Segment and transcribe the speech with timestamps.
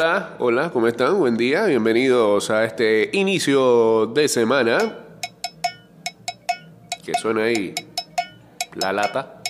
[0.00, 1.18] Hola, hola, ¿cómo están?
[1.18, 4.78] Buen día, bienvenidos a este inicio de semana.
[7.04, 7.74] Que suena ahí
[8.76, 9.42] la lata.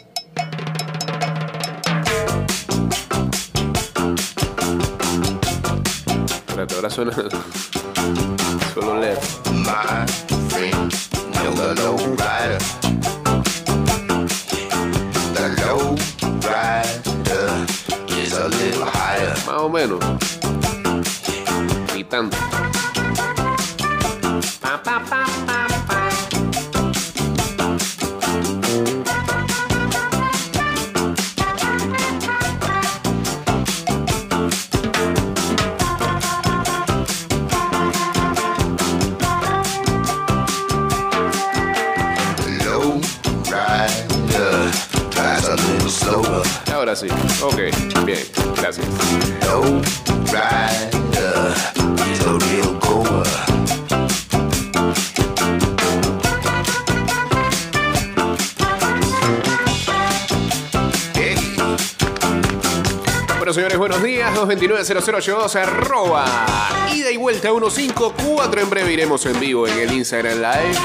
[6.46, 7.12] Espérate, ahora suena
[8.74, 9.18] solo leer.
[9.52, 10.06] My
[10.48, 10.94] friend,
[19.86, 20.37] know
[22.08, 22.36] Ni tanto.
[24.60, 26.00] Pa, pa, pa, pa, pa.
[42.36, 43.00] The low
[43.52, 44.72] rider
[45.10, 46.42] drives a little slower.
[46.72, 47.08] Ahora sí.
[47.42, 47.58] Ok,
[48.06, 48.24] bien,
[48.56, 48.86] gracias.
[63.58, 64.32] Señores, buenos días.
[64.36, 66.24] 229-0082, arroba.
[66.94, 68.60] Ida y vuelta 154.
[68.60, 70.78] En breve iremos en vivo en el Instagram Live.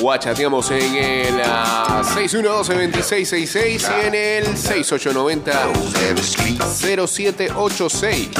[0.00, 6.60] Guachateamos en el ah, 612-2666 y en el 6890 Goes every street.
[6.60, 8.30] 0786.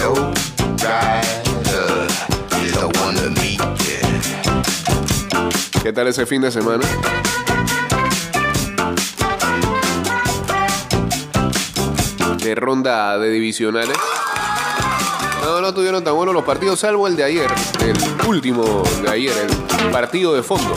[0.00, 0.32] Low
[0.82, 2.08] rider
[2.60, 3.60] is the one to meet.
[3.86, 4.02] Yeah.
[5.80, 6.84] ¿Qué tal ese fin de semana?
[12.46, 13.96] De ronda de divisionales.
[15.42, 19.32] No, no tuvieron tan buenos los partidos, salvo el de ayer, el último de ayer,
[19.82, 20.72] el partido de fondo.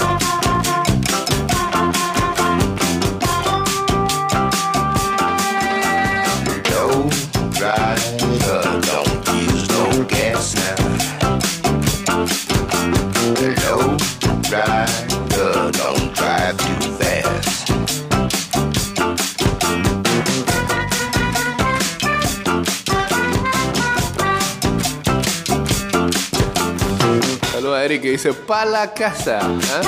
[28.01, 29.39] Que dice, pa' la casa.
[29.41, 29.81] ¿ah?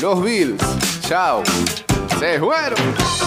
[0.00, 0.60] Los Bills,
[1.02, 1.44] chao.
[2.18, 3.17] Se fueron.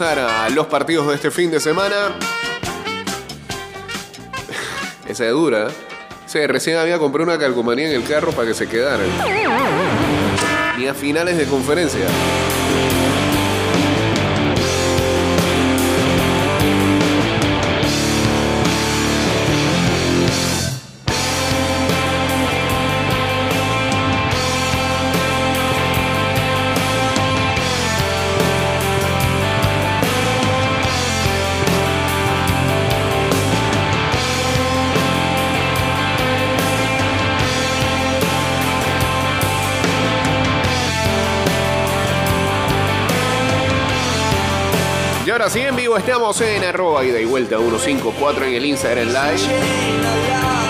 [0.00, 1.94] A los partidos de este fin de semana.
[5.06, 5.68] Esa es dura.
[6.26, 9.06] Sí, recién había comprado una calcomanía en el carro para que se quedaran.
[10.76, 12.06] Ni a finales de conferencia.
[45.44, 50.63] Ahora en vivo estamos en arroba ida y vuelta 154 en el Instagram Live.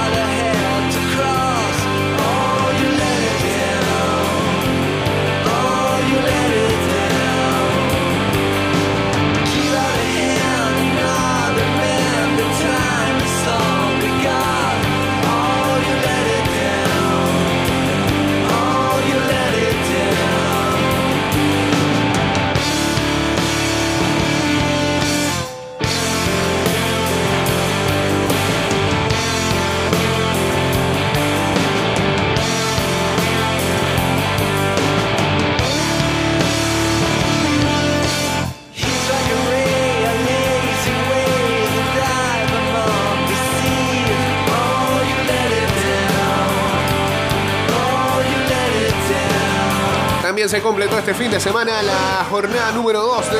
[51.06, 53.36] Este fin de semana la jornada número 2 de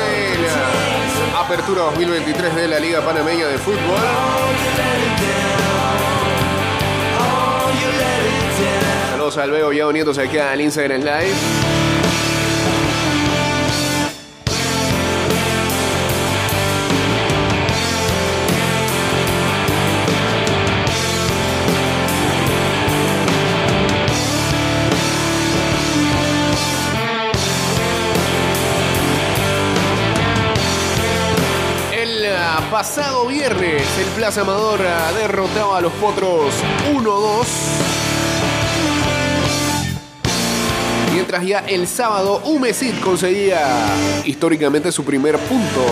[1.33, 3.79] la Apertura 2023 de la Liga Panameña de Fútbol.
[9.09, 11.64] Saludos al Bego ya uniéndose aquí al Instagram Live.
[32.75, 36.53] Pasado viernes el Plaza Amadora derrotaba a los Potros
[36.93, 37.45] 1-2.
[41.13, 43.63] Mientras ya el sábado Humesit conseguía
[44.25, 45.85] históricamente su primer punto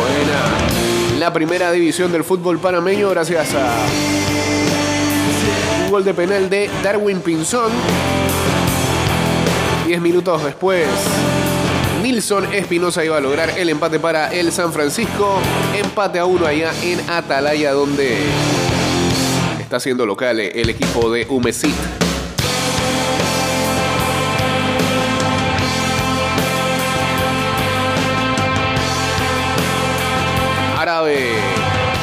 [1.13, 3.77] en la primera división del fútbol panameño gracias a
[5.85, 7.71] un gol de penal de Darwin Pinzón.
[9.87, 10.89] Diez minutos después,
[12.13, 15.39] Nilson Espinosa iba a lograr el empate para el San Francisco.
[15.75, 18.19] Empate a uno allá en Atalaya, donde
[19.59, 21.73] está siendo local el equipo de Humesit.
[30.77, 31.31] Árabe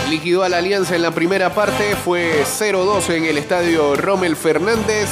[0.09, 5.09] liquidó a la Alianza en la primera parte, fue 0-2 en el estadio Rommel Fernández.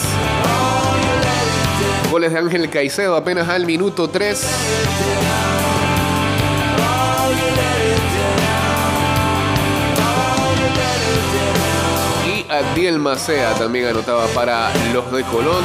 [2.10, 4.42] Goles de Ángel Caicedo apenas al minuto 3.
[12.26, 15.62] Y Adiel Macea también anotaba para los de Colón.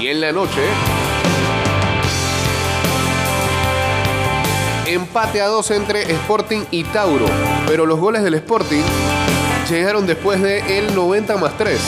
[0.00, 0.62] Y en la noche,
[4.86, 7.26] empate a dos entre Sporting y Tauro.
[7.66, 8.82] Pero los goles del Sporting
[9.70, 11.78] llegaron después de el 90 más 3.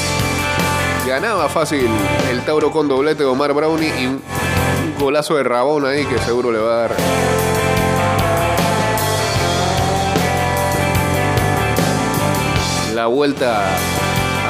[1.07, 1.89] Ganaba fácil
[2.31, 4.23] el Tauro con doblete de Omar Brownie y un
[4.99, 6.97] golazo de Rabón ahí que seguro le va a dar.
[12.95, 13.65] La vuelta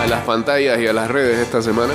[0.03, 1.93] a las pantallas y a las redes esta semana.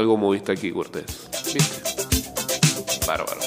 [0.00, 1.04] Algo moviste aquí, Cortés.
[1.52, 1.62] ¿Viste?
[3.06, 3.38] Bárbaro.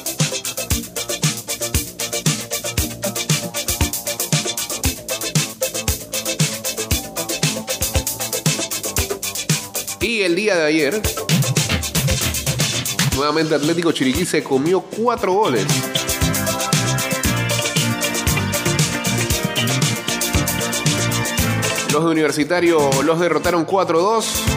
[9.99, 11.01] Y el día de ayer,
[13.15, 15.65] nuevamente Atlético Chiriquí se comió cuatro goles.
[21.91, 24.52] Los de Universitario los derrotaron 4-2.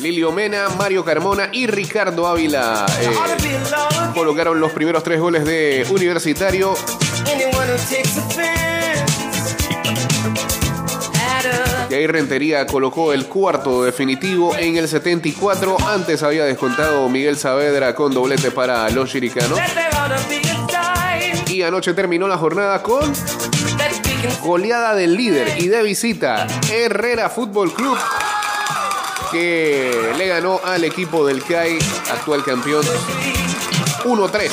[0.00, 3.10] Lilio Mena, Mario Carmona y Ricardo Ávila eh,
[4.14, 6.74] colocaron los primeros tres goles de Universitario.
[11.88, 15.76] Y ahí Rentería colocó el cuarto definitivo en el 74.
[15.88, 19.58] Antes había descontado Miguel Saavedra con doblete para los chiricanos.
[21.48, 23.12] Y anoche terminó la jornada con
[24.42, 27.96] goleada del líder y de visita Herrera Fútbol Club
[29.34, 31.76] que le ganó al equipo del CAI,
[32.12, 32.84] actual campeón,
[34.04, 34.50] 1-3.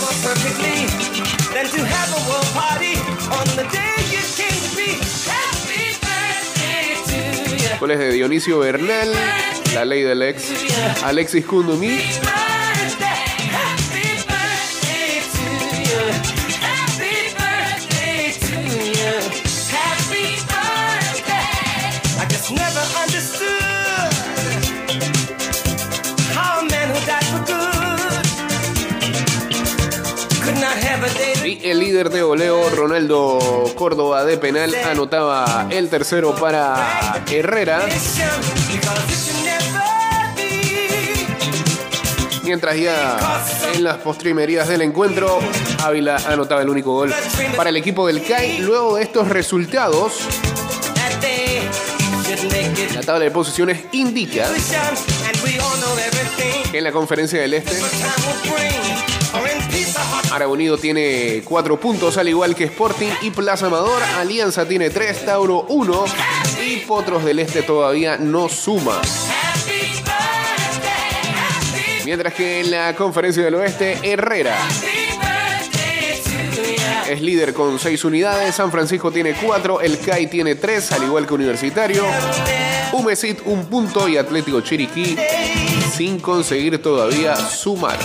[7.80, 9.12] Goles de Dionisio Bernal,
[9.76, 10.46] la ley del ex,
[11.04, 12.00] Alexis Kundumi.
[31.64, 37.86] El líder de goleo, Ronaldo Córdoba de penal, anotaba el tercero para Herrera.
[42.44, 43.18] Mientras ya
[43.74, 45.40] en las postrimerías del encuentro,
[45.84, 47.14] Ávila anotaba el único gol
[47.58, 48.60] para el equipo del CAI.
[48.60, 50.14] Luego de estos resultados,
[52.94, 54.48] la tabla de posiciones indica
[56.72, 57.78] que en la conferencia del Este,
[60.32, 64.02] Araunido tiene cuatro puntos, al igual que Sporting y Plaza Amador.
[64.18, 66.06] Alianza tiene tres, Tauro uno
[66.66, 69.02] y Potros del Este todavía no suma.
[72.06, 74.58] Mientras que en la conferencia del oeste, Herrera
[77.10, 78.56] es líder con seis unidades.
[78.56, 82.06] San Francisco tiene cuatro, el CAI tiene tres, al igual que Universitario.
[82.94, 85.18] Humesit un punto y Atlético Chiriquí
[85.94, 88.00] sin conseguir todavía sumar.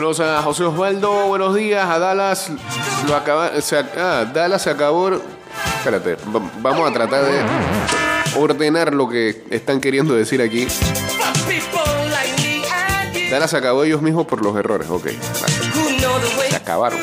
[0.00, 1.86] Saludos a José Osvaldo, buenos días.
[1.86, 2.50] A Dallas
[3.06, 3.50] lo acaba,
[3.98, 5.10] ah, Dallas se acabó.
[5.76, 7.38] Espérate, va- vamos a tratar de
[8.40, 10.66] ordenar lo que están queriendo decir aquí.
[13.30, 15.08] Dallas se acabó ellos mismos por los errores, ok.
[16.48, 16.98] Se acabaron.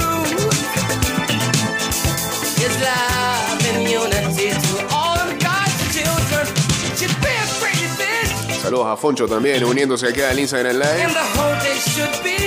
[8.59, 12.46] Saludos a Foncho también, uniéndose aquí al Instagram Live.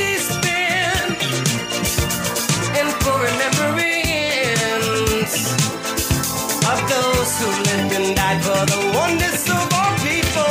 [8.10, 10.50] And died for the oneness of all people.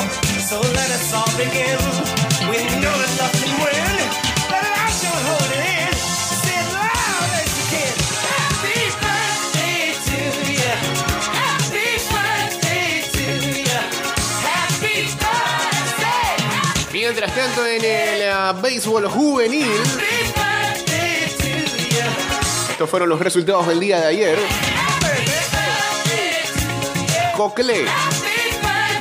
[0.49, 1.79] So let us all begin.
[2.49, 3.95] We know that nothing win.
[4.51, 5.91] Let it out your hold it in.
[6.43, 7.93] Say it loud as you can.
[8.31, 10.19] Happy birthday to
[10.55, 10.73] you.
[11.43, 13.25] Happy birthday to
[13.67, 13.81] you.
[14.47, 16.35] Happy birthday.
[16.93, 19.67] Mientras tanto en el uh, béisbol juvenil.
[22.71, 24.39] Estos fueron los resultados del día de ayer.
[27.39, 27.85] Cocle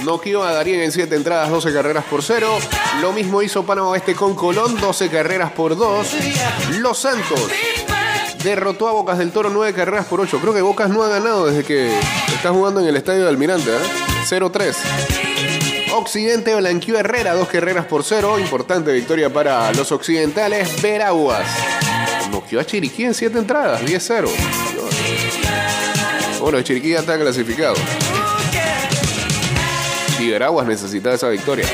[0.04, 2.46] Noquio a Darien en 7 entradas, 12 carreras por 0.
[3.02, 6.08] Lo mismo hizo Panamá Oeste con Colón, 12 carreras por 2.
[6.78, 7.48] Los Santos
[8.44, 10.38] derrotó a Bocas del Toro 9 carreras por 8.
[10.40, 11.90] Creo que Bocas no ha ganado desde que
[12.32, 13.70] está jugando en el estadio de Almirante.
[13.72, 13.80] ¿eh?
[14.28, 15.90] 0-3.
[15.94, 18.38] Occidente blanqueó Herrera, 2 carreras por 0.
[18.38, 20.80] Importante victoria para los occidentales.
[20.80, 21.44] Veraguas.
[22.30, 24.28] Noqueó a Chiriquí en 7 entradas, 10-0.
[26.40, 27.74] Bueno, Chiriquí ya está clasificado.
[30.26, 31.66] Veraguas necesita esa victoria.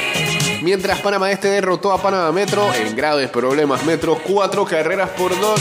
[0.63, 5.61] Mientras Panamá Este derrotó a Panamá Metro en graves problemas Metro, cuatro carreras por dos.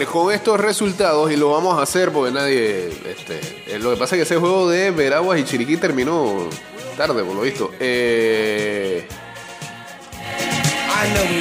[0.00, 2.88] Con estos resultados, y lo vamos a hacer porque nadie.
[3.04, 6.48] Este, eh, lo que pasa es que ese juego de Veraguas y Chiriquí terminó
[6.96, 7.70] tarde, por lo visto.
[7.78, 9.06] Eh,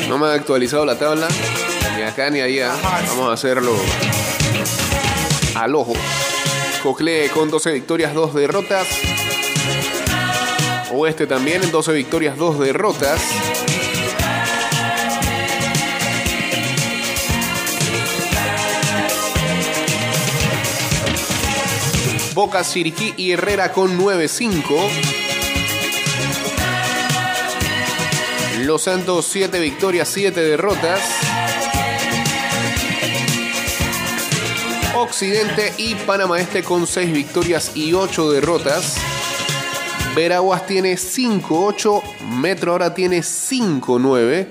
[0.09, 1.29] no me ha actualizado la tabla,
[1.95, 2.73] ni acá ni allá.
[3.07, 3.73] Vamos a hacerlo
[5.55, 5.93] al ojo.
[6.83, 8.87] Cocle con 12 victorias, 2 derrotas.
[10.91, 13.21] Oeste también en 12 victorias, 2 derrotas.
[22.43, 24.63] Boca, Siriquí y Herrera con 9-5.
[28.61, 31.01] Los Santos 7 victorias, 7 derrotas.
[34.95, 38.95] Occidente y Panamá Este con 6 victorias y 8 derrotas.
[40.15, 42.01] Veraguas tiene 5-8,
[42.39, 44.47] Metro ahora tiene 5-9.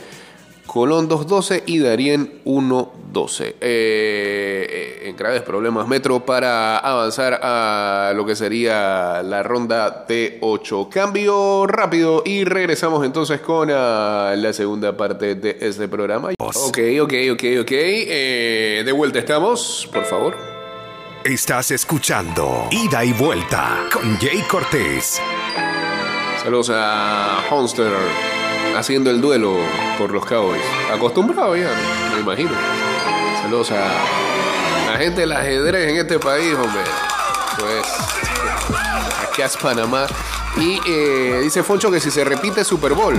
[0.73, 3.43] Colón 2-12 y Darien 1-12.
[3.43, 10.89] Eh, eh, en graves problemas Metro para avanzar a lo que sería la ronda T8.
[10.89, 16.29] Cambio rápido y regresamos entonces con uh, la segunda parte de este programa.
[16.39, 17.73] Ok, ok, ok, ok.
[17.73, 20.37] Eh, de vuelta estamos, por favor.
[21.25, 25.21] Estás escuchando Ida y Vuelta con Jay Cortés.
[26.45, 27.91] Saludos a Honster
[28.77, 29.57] haciendo el duelo
[29.99, 30.63] por los Cowboys.
[30.93, 31.71] Acostumbrado ya,
[32.15, 32.51] me imagino.
[33.43, 36.83] Saludos a la gente del ajedrez en este país, hombre.
[37.59, 37.87] Pues,
[39.29, 40.07] aquí es Panamá.
[40.57, 43.15] Y eh, dice Foncho que si se repite Super Bowl,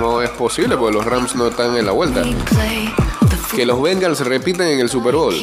[0.00, 2.22] no es posible porque los Rams no están en la vuelta.
[3.54, 5.34] Que los Bengals se repiten en el Super Bowl.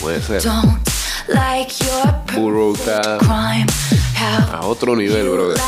[0.00, 0.42] Puede ser.
[2.34, 3.18] Burrow está
[4.22, 5.58] a otro nivel, brother.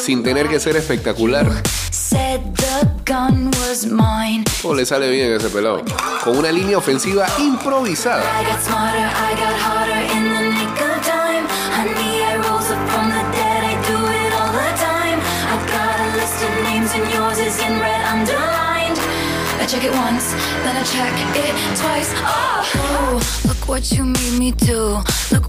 [0.00, 1.46] Sin tener que ser espectacular.
[4.62, 5.82] O le sale bien ese pelado.
[6.24, 8.24] Con una línea ofensiva improvisada.
[19.70, 20.32] check it once,
[20.64, 22.12] then I check it twice.
[22.26, 25.00] Oh, look what you made me do.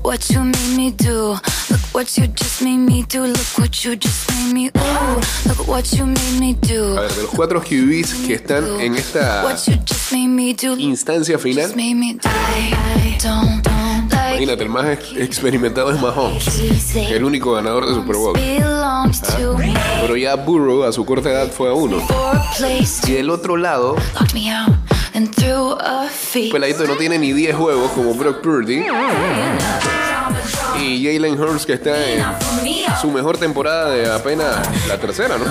[0.02, 1.34] Look what you made me do.
[1.70, 3.22] Look what you just made me do.
[3.22, 4.72] Look what you just made me.
[4.76, 6.98] Ooh, look what you made me do.
[6.98, 9.46] A ver, de los cuatro QBs que están en esta
[10.80, 11.72] instancia final.
[14.32, 16.48] Imagínate, el más experimentado es Mahomes,
[16.96, 18.36] el único ganador de Super Bowl.
[18.64, 19.06] ¿Ah?
[20.02, 21.98] Pero ya Burrow a su corta edad fue a uno.
[23.08, 23.98] Y del otro lado,
[26.52, 28.86] peladito no tiene ni 10 juegos como Brock Purdy.
[30.80, 32.24] Y Jalen Hurts que está en
[33.00, 35.46] su mejor temporada de apenas la tercera, ¿no?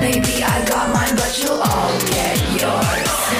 [0.00, 3.37] Baby, I got mine, but you'll all get yours.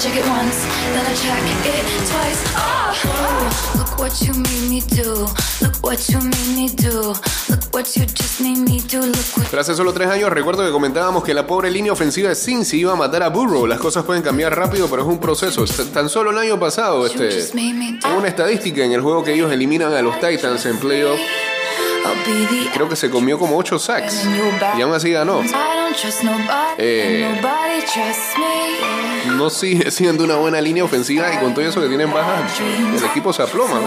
[0.00, 0.64] Check it once,
[0.94, 2.40] then I check it twice.
[2.56, 5.26] Oh, look what you made me do.
[5.60, 7.12] Look what you made me do.
[7.50, 9.00] Look what you just made me do.
[9.02, 12.78] Look what solo tres años recuerdo que comentábamos que la pobre línea ofensiva de Cincy
[12.78, 13.66] iba a matar a Burrow.
[13.66, 15.64] Las cosas pueden cambiar rápido, pero es un proceso.
[15.92, 18.26] Tan solo el año pasado, este, hubo una do.
[18.26, 21.20] estadística en el juego que ellos eliminan a los Titans en playoff.
[22.72, 24.24] Creo que se comió como 8 sacks.
[24.78, 25.42] Y aún así ganó.
[25.42, 27.40] I don't trust nobody, Eh.
[29.26, 33.04] No sigue siendo una buena línea ofensiva y con todo eso que tienen bajas, el
[33.04, 33.74] equipo se aploma.
[33.74, 33.86] ¿no?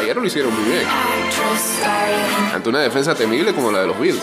[0.00, 0.86] Ayer lo hicieron muy bien.
[2.54, 4.22] Ante una defensa temible como la de los Bills.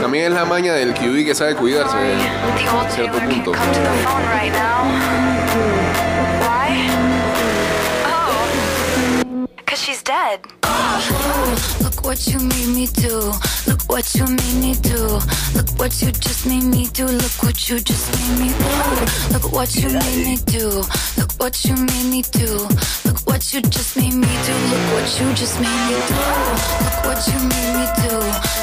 [0.00, 1.96] También es la maña del QB que sabe cuidarse.
[1.96, 3.52] Old Cierto punto.
[10.06, 11.82] Because she's dead.
[11.82, 13.32] Look what you made me do.
[13.66, 15.20] Look what you made me do.
[15.54, 17.06] Look what you just made me do.
[17.06, 19.32] Look what you just made me do.
[19.32, 20.82] Look what you made me do.
[21.18, 22.68] Look what you made me do.
[23.04, 24.54] Look what you just made me do.
[24.70, 26.14] Look what you just made me do.
[26.84, 28.16] Look what you made me do.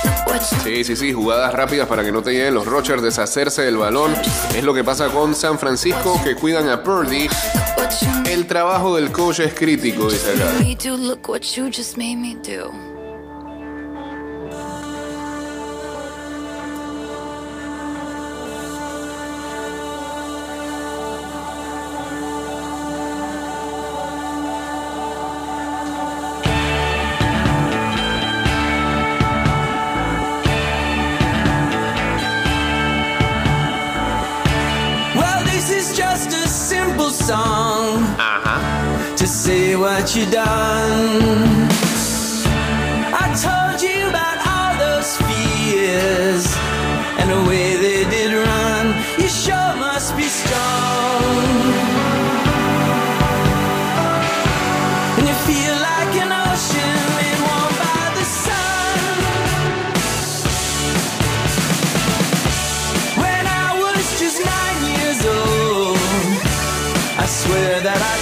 [0.05, 3.01] Look what you Sí, sí, sí, jugadas rápidas para que no te lleguen los Rochers,
[3.01, 4.13] deshacerse del balón.
[4.55, 7.29] Es lo que pasa con San Francisco, que cuidan a Purdy.
[8.29, 10.51] El trabajo del coach es crítico, dice acá.
[39.33, 41.67] Say what you done.
[43.23, 46.45] I told you about all those fears
[47.17, 48.85] and the way they did run.
[49.17, 51.23] You sure must be strong.
[55.17, 56.99] And you feel like an ocean
[57.81, 59.17] by the sun.
[63.23, 65.97] When I was just nine years old,
[67.17, 68.13] I swear that I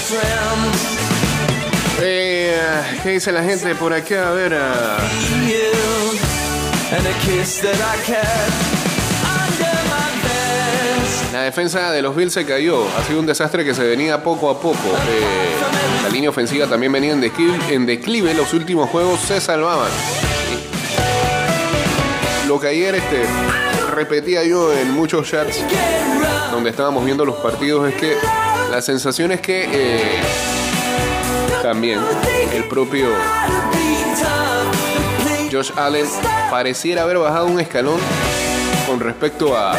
[2.54, 4.30] Eh, ¿Qué dice la gente por acá?
[4.30, 4.52] A ver.
[7.32, 7.64] vest.
[11.32, 12.86] La defensa de los Bills se cayó.
[12.98, 14.76] Ha sido un desastre que se venía poco a poco.
[14.76, 17.22] Eh, la línea ofensiva también venía en
[17.86, 18.34] declive.
[18.34, 19.90] Los últimos juegos se salvaban.
[22.50, 23.26] Lo que ayer este,
[23.96, 25.64] repetía yo en muchos chats
[26.52, 28.18] donde estábamos viendo los partidos es que
[28.70, 30.22] la sensación es que eh,
[31.62, 32.00] también
[32.54, 33.08] el propio
[35.52, 36.08] Josh Allen
[36.50, 38.00] pareciera haber bajado un escalón
[38.88, 39.74] con respecto a,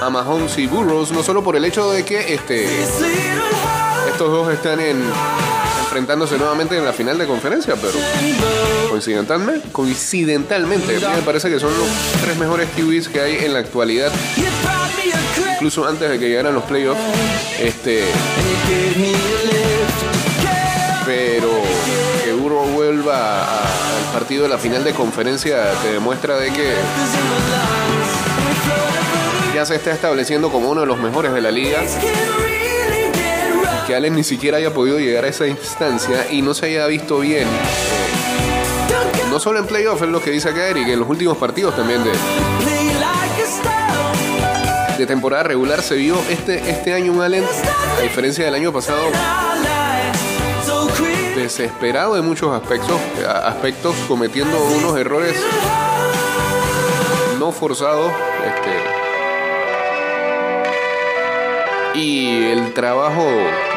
[0.00, 5.02] a y Burrows, no solo por el hecho de que este, estos dos están en,
[5.92, 7.98] enfrentándose nuevamente en la final de conferencia, pero
[8.88, 11.88] coincidentalmente, coincidentalmente me parece que son los
[12.22, 14.10] tres mejores QBs que hay en la actualidad,
[15.62, 17.00] incluso antes de que llegaran los playoffs.
[17.60, 18.02] Este,
[21.06, 21.50] pero
[22.24, 26.74] que Burrow vuelva al partido de la final de conferencia te demuestra de que
[29.54, 31.80] ya se está estableciendo como uno de los mejores de la liga.
[33.86, 37.20] Que Allen ni siquiera haya podido llegar a esa instancia y no se haya visto
[37.20, 37.46] bien.
[39.30, 42.02] No solo en playoff, es lo que dice acá Eric, en los últimos partidos también
[42.02, 42.71] de.
[45.02, 47.44] De temporada regular se vio este, este año un Allen,
[47.98, 49.02] a diferencia del año pasado,
[51.34, 53.00] desesperado de muchos aspectos,
[53.42, 55.34] aspectos cometiendo unos errores
[57.40, 58.12] no forzados.
[58.46, 58.70] Este,
[61.98, 63.26] y el trabajo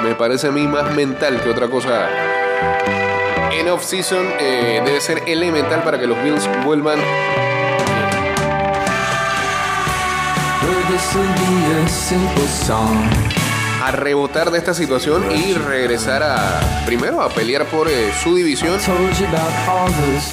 [0.03, 2.07] me parece a mí más mental que otra cosa.
[3.51, 6.99] En off-season eh, debe ser elemental para que los Bills vuelvan
[13.83, 18.79] a rebotar de esta situación y regresar a primero a pelear por eh, su división.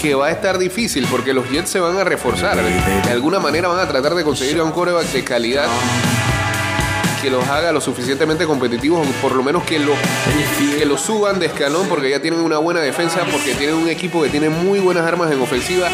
[0.01, 2.57] Que va a estar difícil porque los Jets se van a reforzar.
[2.57, 5.67] De alguna manera van a tratar de conseguir a un coreback de calidad
[7.21, 9.95] que los haga lo suficientemente competitivos, o por lo menos que lo,
[10.79, 14.23] que lo suban de escalón porque ya tienen una buena defensa, porque tienen un equipo
[14.23, 15.89] que tiene muy buenas armas en ofensiva.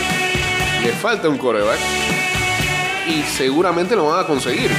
[0.82, 1.78] Le falta un coreback
[3.08, 4.70] y seguramente lo van a conseguir.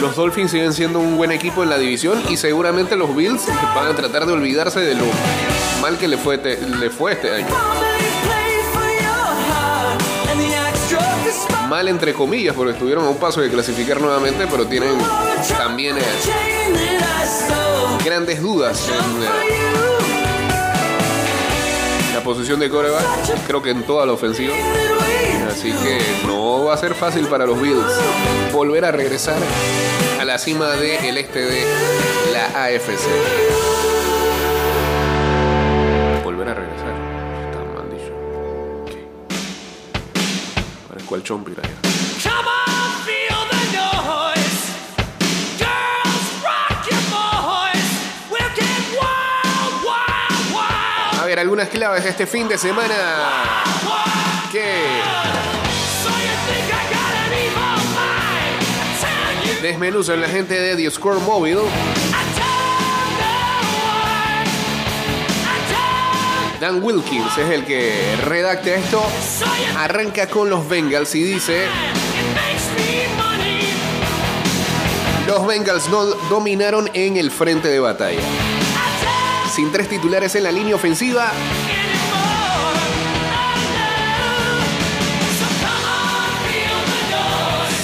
[0.00, 3.88] Los Dolphins siguen siendo un buen equipo en la división y seguramente los Bills van
[3.88, 5.04] a tratar de olvidarse de lo
[5.80, 7.46] mal que le fue, le fue este año.
[11.68, 14.96] Mal entre comillas, porque estuvieron a un paso de clasificar nuevamente, pero tienen
[15.58, 16.02] también eh,
[18.04, 19.87] grandes dudas en eh,
[22.28, 23.46] posición de coreback.
[23.46, 24.54] Creo que en toda la ofensiva.
[25.48, 27.90] Así que no va a ser fácil para los Bills
[28.52, 29.38] volver a regresar
[30.20, 31.64] a la cima del este de
[32.34, 33.08] la AFC.
[36.22, 36.92] Volver a regresar.
[37.46, 38.12] Está mal dicho.
[38.82, 38.90] Ok.
[40.90, 41.97] Parezco al Chompira ya.
[51.38, 52.94] Algunas claves este fin de semana.
[54.50, 54.84] Que
[59.62, 61.60] desmenuzan la gente de The Mobile.
[66.60, 69.02] Dan Wilkins es el que redacta esto.
[69.76, 71.66] Arranca con los Bengals y dice.
[75.26, 78.57] Los Bengals no dominaron en el frente de batalla.
[79.58, 81.32] Sin tres titulares en la línea ofensiva,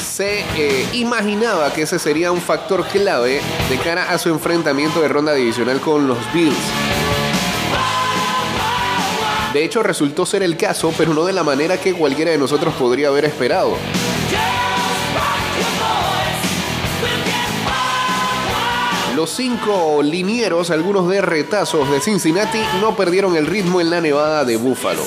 [0.00, 5.08] se eh, imaginaba que ese sería un factor clave de cara a su enfrentamiento de
[5.08, 6.54] ronda divisional con los Bills.
[9.52, 12.72] De hecho, resultó ser el caso, pero no de la manera que cualquiera de nosotros
[12.74, 13.76] podría haber esperado.
[19.16, 24.44] Los cinco linieros, algunos de retazos de Cincinnati, no perdieron el ritmo en la nevada
[24.44, 25.02] de Buffalo.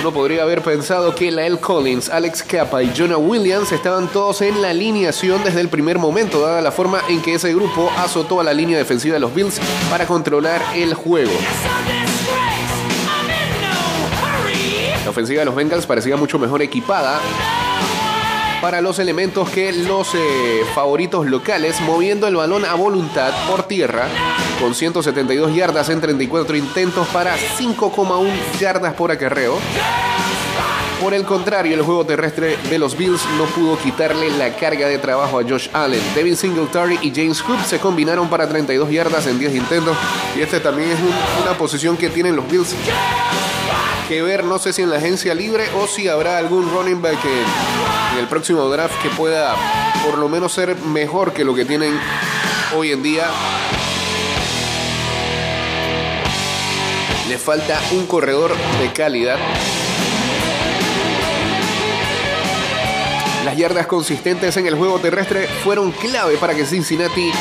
[0.00, 4.62] Uno podría haber pensado que Lael Collins, Alex Capa y Jonah Williams estaban todos en
[4.62, 8.44] la alineación desde el primer momento, dada la forma en que ese grupo azotó a
[8.44, 9.58] la línea defensiva de los Bills
[9.90, 11.32] para controlar el juego.
[15.02, 17.20] La ofensiva de los Bengals parecía mucho mejor equipada
[18.60, 24.06] para los elementos que los eh, favoritos locales, moviendo el balón a voluntad por tierra,
[24.60, 29.58] con 172 yardas en 34 intentos para 5,1 yardas por acarreo.
[31.00, 34.96] Por el contrario, el juego terrestre de los Bills no pudo quitarle la carga de
[34.98, 36.00] trabajo a Josh Allen.
[36.14, 39.94] Devin Singletary y James Cook se combinaron para 32 yardas en 10 intentos.
[40.34, 42.74] Y este también es un- una posición que tienen los Bills
[44.08, 47.18] que ver, no sé si en la agencia libre o si habrá algún running back
[47.24, 49.54] en, el próximo draft que pueda
[50.04, 51.98] por lo menos ser mejor que lo que tienen
[52.76, 53.26] hoy en día.
[57.28, 59.38] Le falta un corredor de calidad.
[63.44, 67.32] Las yardas consistentes en el juego terrestre fueron clave para que Cincinnati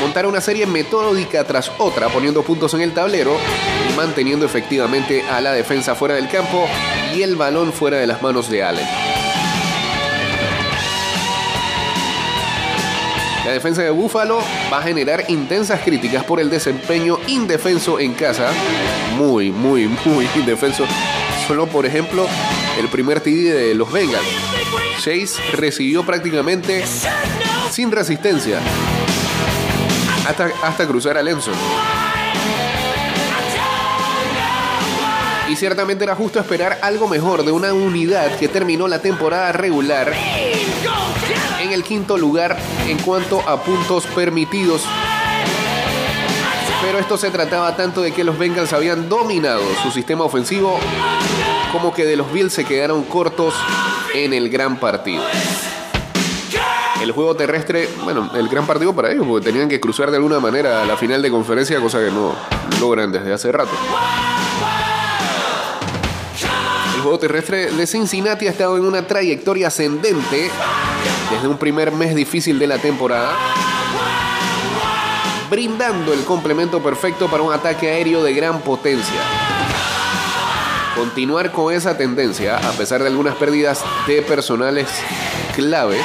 [0.00, 3.36] montara una serie metódica tras otra, poniendo puntos en el tablero
[3.88, 6.66] y manteniendo efectivamente a la defensa fuera del campo
[7.14, 8.86] y el balón fuera de las manos de Allen.
[13.44, 14.40] La defensa de Buffalo
[14.72, 18.52] va a generar intensas críticas por el desempeño indefenso en casa.
[19.16, 20.84] Muy, muy, muy indefenso.
[21.46, 22.26] Solo, por ejemplo,
[22.78, 24.26] el primer TD de los Bengals.
[24.96, 26.84] Chase recibió prácticamente
[27.70, 28.60] sin resistencia
[30.26, 31.54] hasta, hasta cruzar a Lenson.
[35.48, 40.12] Y ciertamente era justo esperar algo mejor de una unidad que terminó la temporada regular
[41.60, 42.56] en el quinto lugar
[42.86, 44.82] en cuanto a puntos permitidos.
[46.82, 50.78] Pero esto se trataba tanto de que los Bengals habían dominado su sistema ofensivo
[51.72, 53.54] como que de los Bills se quedaron cortos
[54.14, 55.22] en el gran partido.
[57.00, 60.38] El juego terrestre, bueno, el gran partido para ellos, porque tenían que cruzar de alguna
[60.38, 62.34] manera la final de conferencia, cosa que no
[62.78, 63.70] logran desde hace rato.
[66.94, 70.50] El juego terrestre de Cincinnati ha estado en una trayectoria ascendente
[71.30, 73.34] desde un primer mes difícil de la temporada,
[75.48, 79.22] brindando el complemento perfecto para un ataque aéreo de gran potencia.
[80.94, 84.88] Continuar con esa tendencia, a pesar de algunas pérdidas de personales
[85.56, 86.04] claves,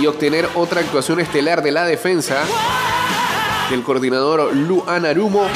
[0.00, 2.44] y obtener otra actuación estelar de la defensa
[3.70, 5.46] del coordinador Lu Anarumo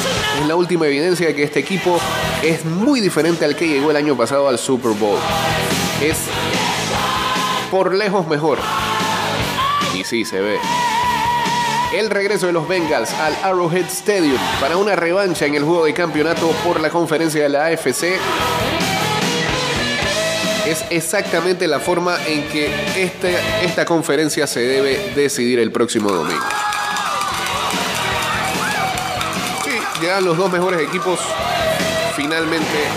[0.41, 1.99] es la última evidencia de que este equipo
[2.43, 5.19] es muy diferente al que llegó el año pasado al Super Bowl.
[6.03, 6.19] Es
[7.71, 8.59] por lejos mejor.
[9.95, 10.59] Y sí, se ve.
[11.95, 15.95] El regreso de los Bengals al Arrowhead Stadium para una revancha en el juego de
[15.95, 18.19] campeonato por la conferencia de la AFC
[20.73, 26.43] es exactamente la forma en que este, esta conferencia se debe decidir el próximo domingo.
[29.65, 31.21] Sí, llegan los dos mejores equipos
[32.17, 32.89] finalmente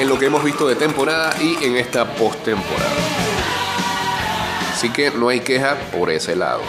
[0.00, 2.92] en lo que hemos visto de temporada y en esta postemporada.
[4.72, 6.62] Así que no hay queja por ese lado.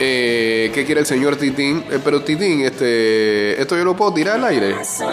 [0.00, 1.84] Eh, ¿Qué quiere el señor Titín?
[1.90, 4.74] Eh, pero Titín, este, esto yo lo puedo tirar al aire.
[4.74, 5.04] 12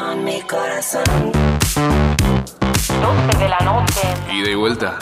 [3.39, 4.01] de la noche.
[4.31, 4.97] Y de vuelta.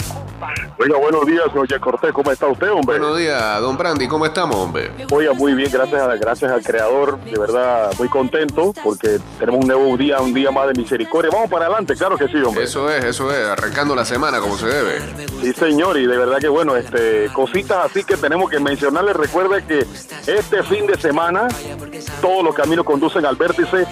[0.77, 2.11] Oiga, buenos días, Jack Cortés.
[2.13, 2.99] ¿Cómo está usted, hombre?
[2.99, 4.91] Buenos días, don Brandy, ¿cómo estamos, hombre?
[5.11, 7.19] Oiga, muy bien, gracias, a, gracias al Creador.
[7.19, 11.31] De verdad, muy contento porque tenemos un nuevo día, un día más de misericordia.
[11.33, 12.63] Vamos para adelante, claro que sí, hombre.
[12.63, 15.01] Eso es, eso es, arrancando la semana como se debe.
[15.41, 19.15] Sí, señor, y de verdad que bueno, este, cositas así que tenemos que mencionarles.
[19.15, 19.79] Recuerde que
[20.31, 21.47] este fin de semana
[22.21, 23.85] todos los caminos conducen al vértice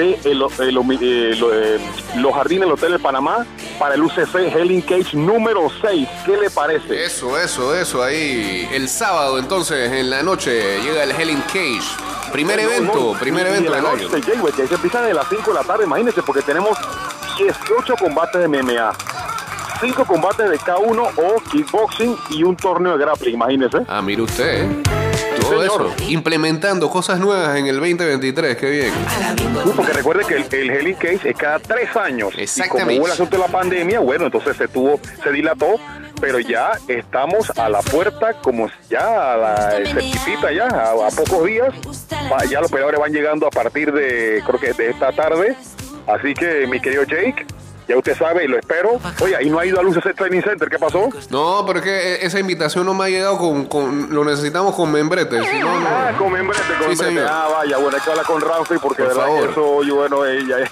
[0.00, 0.68] de el- el-
[1.02, 1.78] eh, lo- eh,
[2.16, 3.46] los jardines del Hotel de Panamá
[3.78, 6.08] para el UCC Helen Cage número 6.
[6.26, 7.04] ¿Qué le parece?
[7.04, 8.68] Eso, eso, eso, ahí.
[8.72, 11.82] El sábado, entonces, en la noche, llega el Helen Cage.
[12.32, 14.22] Primer evento, primer Y evento la del noche.
[14.22, 16.78] Jay, que se empieza de las 5 de la tarde, imagínense, porque tenemos
[17.38, 18.92] 18 combates de MMA,
[19.80, 23.78] 5 combates de K1 o kickboxing y un torneo de grappling, imagínense.
[23.88, 24.82] Ah, mire usted, ¿eh?
[25.40, 25.92] Todo señor.
[25.96, 26.10] eso.
[26.10, 28.92] Implementando cosas nuevas en el 2023, qué bien.
[29.36, 32.32] Sí, porque recuerde que el, el Heli Cage es cada tres años.
[32.36, 32.92] Exactamente.
[32.92, 35.76] Y como hubo el asunto de la pandemia, bueno, entonces se tuvo, se dilató,
[36.20, 41.46] pero ya estamos a la puerta, como ya a la cerquitita ya, a, a pocos
[41.46, 41.74] días.
[42.50, 45.56] Ya los peleadores van llegando a partir de, creo que de esta tarde.
[46.06, 47.46] Así que, mi querido Jake,
[47.90, 49.00] ya usted sabe y lo espero.
[49.20, 51.08] Oye, y no ha ido al UCC Training Center, ¿qué pasó?
[51.30, 54.90] No, pero es que esa invitación no me ha llegado con, con- lo necesitamos con
[54.92, 55.42] membrete.
[55.42, 55.86] Si no, no.
[55.88, 57.04] Ah, con membrete, con Sí, membrete.
[57.04, 57.26] señor.
[57.30, 59.50] Ah, vaya, bueno, hay que hablar con Ramsey porque Por de verdad favor.
[59.50, 60.56] eso, oye, bueno, ella.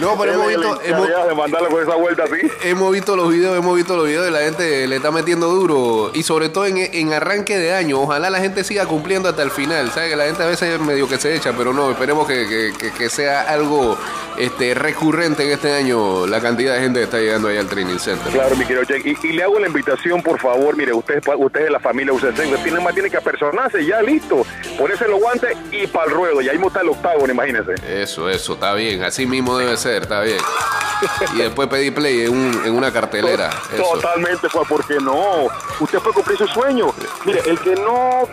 [0.00, 2.36] No, pero hemos visto- encargado de mandarlo con esa vuelta así.
[2.62, 6.10] Hemos visto los videos, hemos visto los videos y la gente le está metiendo duro.
[6.14, 8.00] Y sobre todo en, en arranque de año.
[8.00, 9.90] Ojalá la gente siga cumpliendo hasta el final.
[9.90, 10.10] ¿Sabes?
[10.10, 12.92] Que la gente a veces medio que se echa, pero no, esperemos que, que- que-
[12.92, 13.96] que sea algo
[14.38, 17.98] este, recurrente en este año la cantidad de gente que está llegando ahí al training
[17.98, 18.32] center.
[18.32, 19.16] Claro, mi querido Jake.
[19.22, 20.76] Y, y le hago la invitación, por favor.
[20.76, 22.24] Mire, usted, usted es de la familia UCC.
[22.30, 24.44] Usted tiene más tiene que apersonarse, ya listo.
[24.78, 26.40] Ponerse los guantes y para el ruedo.
[26.40, 27.74] Y ahí está el octágono, imagínese.
[27.88, 29.02] Eso, eso, está bien.
[29.04, 30.38] Así mismo debe ser, está bien.
[31.34, 33.50] Y después pedir play en, un- en una cartelera.
[33.72, 33.82] Eso.
[33.94, 35.46] Totalmente, pues, porque no.
[35.80, 36.92] Usted puede cumplir su sueño.
[37.24, 38.26] Mire, el que no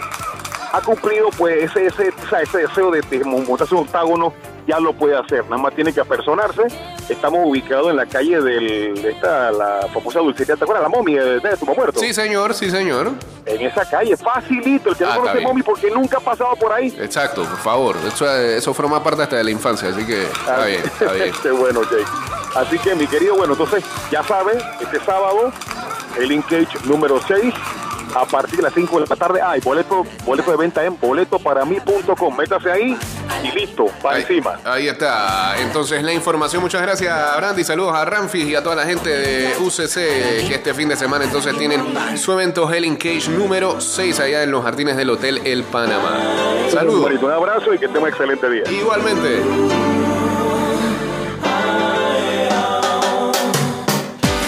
[0.71, 4.33] ha cumplido, pues, ese, ese, ese deseo de, de montarse un octágono,
[4.67, 5.43] ya lo puede hacer.
[5.45, 6.63] Nada más tiene que apersonarse.
[7.09, 10.83] Estamos ubicados en la calle del, de esta, la famosa dulcería, ¿te acuerdas?
[10.83, 11.99] La momia de, de tu muerto.
[11.99, 13.11] Sí, señor, sí, señor.
[13.45, 14.89] En esa calle, facilito.
[14.91, 16.95] El que Ah, no está conoce mommy porque nunca ha pasado por ahí.
[16.99, 17.95] Exacto, por favor.
[18.07, 21.33] Eso, eso forma parte hasta de la infancia, así que está bien, está bien.
[21.43, 22.05] Qué bueno, Jake.
[22.55, 25.51] Así que, mi querido, bueno, entonces, ya saben, este sábado,
[26.19, 27.53] el Cage número 6,
[28.15, 29.39] a partir de las 5 de la tarde.
[29.43, 32.35] Ah, y boleto, boleto de venta en boletoparamí.com.
[32.37, 32.97] Métase ahí
[33.43, 34.59] y listo, para Ahí, encima.
[34.63, 35.55] ahí está.
[35.59, 36.61] Entonces, la información.
[36.61, 37.63] Muchas gracias, Brandy.
[37.63, 39.93] Saludos a Ramfis y a toda la gente de UCC
[40.47, 41.83] que este fin de semana entonces tienen
[42.17, 46.19] su evento Helen Cage número 6 allá en los jardines del Hotel El Panamá.
[46.71, 47.11] Saludos.
[47.21, 48.63] Un abrazo y que tenga un excelente día.
[48.71, 49.41] Igualmente.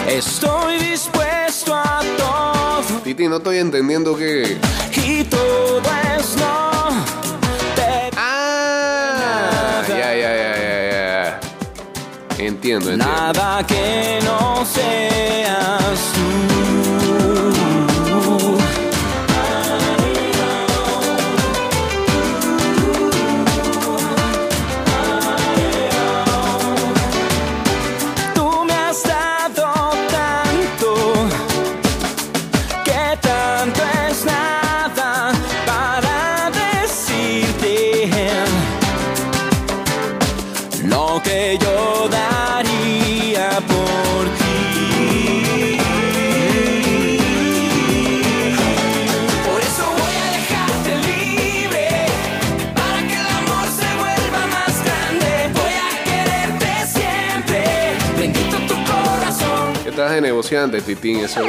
[0.07, 2.24] Estoy dispuesto a todo
[3.05, 4.57] Titi, no estoy entendiendo que.
[4.95, 5.79] y todo
[6.17, 6.71] es no.
[7.75, 11.39] Te- Ah, ya, ya, ya, ya, ya.
[12.43, 13.05] Entiendo, entiendo.
[13.05, 15.14] Nada que no seas
[60.15, 61.19] de negociante, Titín.
[61.19, 61.41] Eso.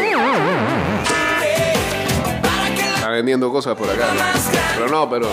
[2.95, 4.07] Está vendiendo cosas por acá.
[4.75, 5.29] Pero no, pero,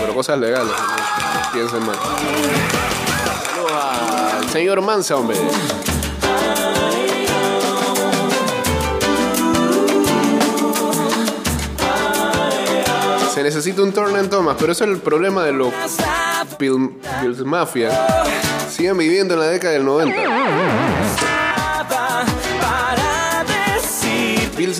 [0.00, 0.72] pero cosas legales.
[1.52, 1.96] Piensen mal.
[4.38, 5.36] Al señor Mansa, hombre.
[13.34, 15.72] Se necesita un turn and Thomas, pero eso es el problema de los
[16.58, 17.90] Bills Mafia
[18.78, 20.14] siguen viviendo en la década del 90.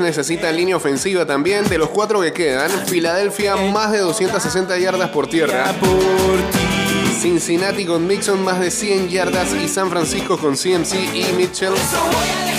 [0.00, 1.68] Necesita línea ofensiva también.
[1.68, 5.74] De los cuatro que quedan, Filadelfia más de 260 yardas por tierra.
[7.20, 11.72] Cincinnati con Mixon más de 100 yardas y San Francisco con CMC y Mitchell.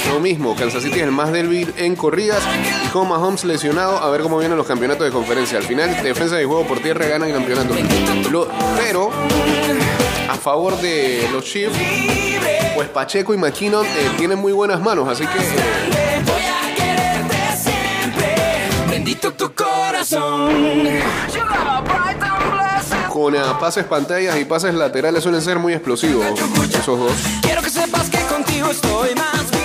[0.10, 2.44] Lo mismo, Kansas City es el más débil en corridas
[2.86, 5.58] y con Mahomes lesionado a ver cómo vienen los campeonatos de conferencia.
[5.58, 7.74] Al final, defensa y juego por tierra ganan el campeonato.
[8.78, 9.12] Pero
[10.30, 11.78] a favor de los Chiefs,
[12.76, 16.09] pues Pacheco y McKinnon eh, tienen muy buenas manos, así que eh,
[23.10, 26.26] con pases pantallas y pases laterales suelen ser muy explosivos
[26.70, 27.12] esos dos.
[27.42, 29.59] Quiero que sepas que contigo estoy más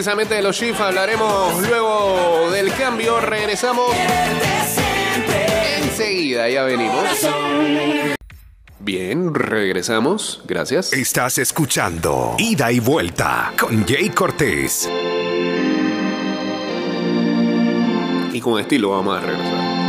[0.00, 3.20] precisamente de los Chiefs hablaremos luego del cambio.
[3.20, 3.94] Regresamos
[5.76, 7.04] enseguida, ya venimos.
[8.78, 10.40] Bien, regresamos.
[10.46, 10.94] Gracias.
[10.94, 14.88] Estás escuchando Ida y Vuelta con Jay Cortés.
[18.32, 19.79] Y con estilo vamos a regresar.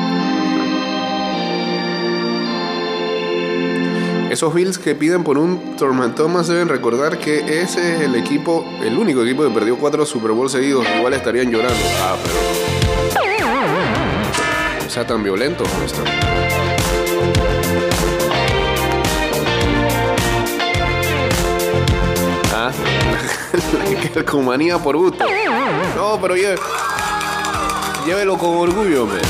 [4.31, 8.63] Esos Bills que piden por un Thurman Thomas deben recordar que ese es el equipo,
[8.81, 10.85] el único equipo que perdió cuatro Super Bowl seguidos.
[10.97, 11.75] Igual estarían llorando.
[12.01, 12.35] Ah, pero.
[14.87, 16.05] O sea, tan violentos no están.
[22.53, 22.71] Ah,
[24.03, 25.25] la calcomanía por gusto.
[25.95, 26.59] No, pero lle-
[28.05, 29.21] llévelo con orgullo, hombre.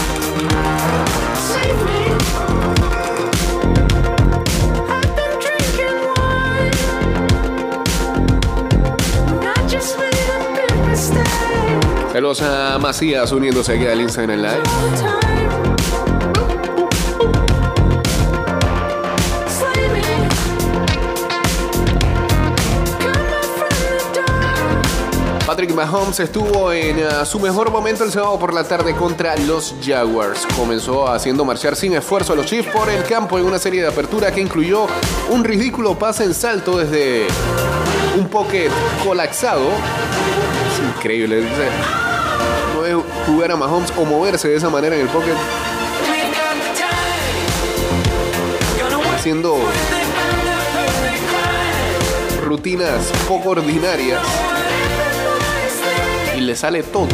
[12.11, 12.43] Saludos
[12.81, 14.63] Macías uniéndose aquí al Instagram Live.
[25.47, 29.75] Patrick Mahomes estuvo en uh, su mejor momento el sábado por la tarde contra los
[29.81, 30.45] Jaguars.
[30.57, 33.87] Comenzó haciendo marchar sin esfuerzo a los Chiefs por el campo en una serie de
[33.87, 34.87] apertura que incluyó
[35.29, 37.27] un ridículo pase en salto desde
[38.17, 38.69] un pocket
[39.05, 39.69] colapsado.
[41.01, 41.37] Increíble.
[41.41, 41.67] dice,
[42.75, 45.33] No es jugar a Mahomes o moverse de esa manera en el pocket
[49.15, 49.59] haciendo
[52.43, 54.19] rutinas poco ordinarias
[56.35, 57.07] y le sale todo.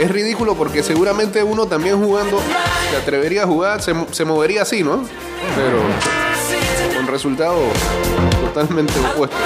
[0.00, 2.38] Es ridículo porque seguramente uno también jugando
[2.90, 5.02] se atrevería a jugar, se, mo- se movería así, ¿no?
[5.56, 5.78] Pero
[7.14, 7.60] resultado
[8.40, 9.36] totalmente opuesto.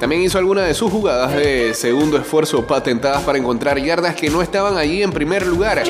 [0.00, 4.40] También hizo algunas de sus jugadas de segundo esfuerzo patentadas para encontrar yardas que no
[4.40, 5.82] estaban allí en primer lugar.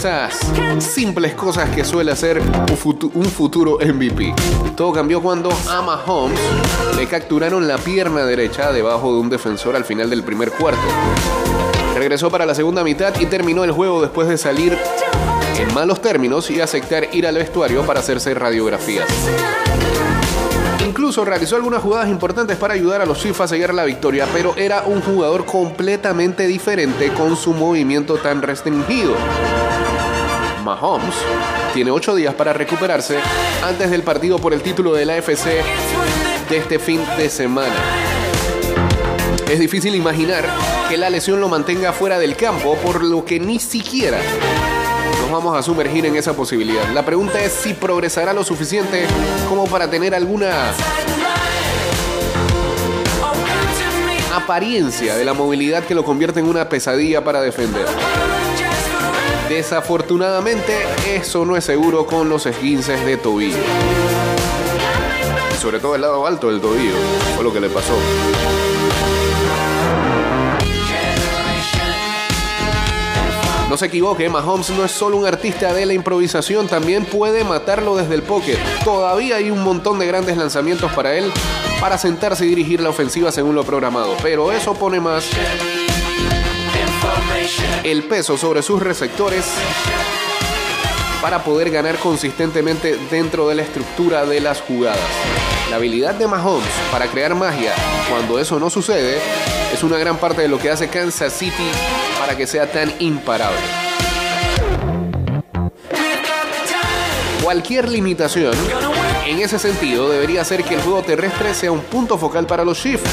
[0.00, 0.38] Esas
[0.78, 4.34] simples cosas que suele hacer un, futu- un futuro MVP.
[4.74, 6.40] Todo cambió cuando a Mahomes
[6.96, 10.80] le capturaron la pierna derecha debajo de un defensor al final del primer cuarto.
[11.94, 14.78] Regresó para la segunda mitad y terminó el juego después de salir
[15.58, 19.06] en malos términos y aceptar ir al vestuario para hacerse radiografías.
[20.88, 24.54] Incluso realizó algunas jugadas importantes para ayudar a los Chiefs a sellar la victoria, pero
[24.56, 29.12] era un jugador completamente diferente con su movimiento tan restringido.
[30.62, 31.14] Mahomes
[31.72, 33.18] tiene ocho días para recuperarse
[33.62, 35.46] antes del partido por el título de la AFC
[36.48, 37.74] de este fin de semana.
[39.48, 40.44] Es difícil imaginar
[40.88, 44.18] que la lesión lo mantenga fuera del campo, por lo que ni siquiera
[45.20, 46.88] nos vamos a sumergir en esa posibilidad.
[46.92, 49.06] La pregunta es si progresará lo suficiente
[49.48, 50.72] como para tener alguna
[54.34, 57.86] apariencia de la movilidad que lo convierte en una pesadilla para defender.
[59.50, 60.78] Desafortunadamente,
[61.08, 63.58] eso no es seguro con los esguinces de tobillo.
[65.60, 66.94] Sobre todo el lado alto del tobillo,
[67.34, 67.92] fue lo que le pasó.
[73.68, 77.96] No se equivoque, Mahomes no es solo un artista de la improvisación, también puede matarlo
[77.96, 78.56] desde el pocket.
[78.84, 81.32] Todavía hay un montón de grandes lanzamientos para él
[81.80, 85.28] para sentarse y dirigir la ofensiva según lo programado, pero eso pone más
[87.84, 89.44] el peso sobre sus receptores
[91.20, 94.98] para poder ganar consistentemente dentro de la estructura de las jugadas.
[95.70, 97.72] La habilidad de Mahomes para crear magia
[98.08, 99.18] cuando eso no sucede
[99.72, 101.70] es una gran parte de lo que hace Kansas City
[102.18, 103.60] para que sea tan imparable.
[107.42, 108.54] Cualquier limitación
[109.26, 112.80] en ese sentido debería hacer que el juego terrestre sea un punto focal para los
[112.80, 113.08] Chiefs.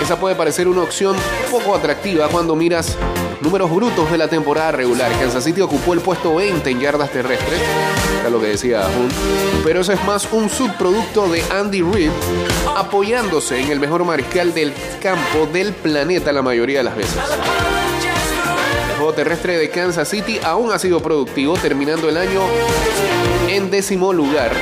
[0.00, 1.16] Esa puede parecer una opción
[1.50, 2.96] poco atractiva cuando miras
[3.40, 5.10] números brutos de la temporada regular.
[5.18, 7.60] Kansas City ocupó el puesto 20 en yardas terrestres,
[8.20, 9.12] era lo que decía Hunt,
[9.64, 12.10] pero eso es más un subproducto de Andy Reid
[12.76, 14.72] apoyándose en el mejor mariscal del
[15.02, 17.18] campo del planeta la mayoría de las veces.
[18.90, 22.40] El juego terrestre de Kansas City aún ha sido productivo, terminando el año
[23.48, 24.52] en décimo lugar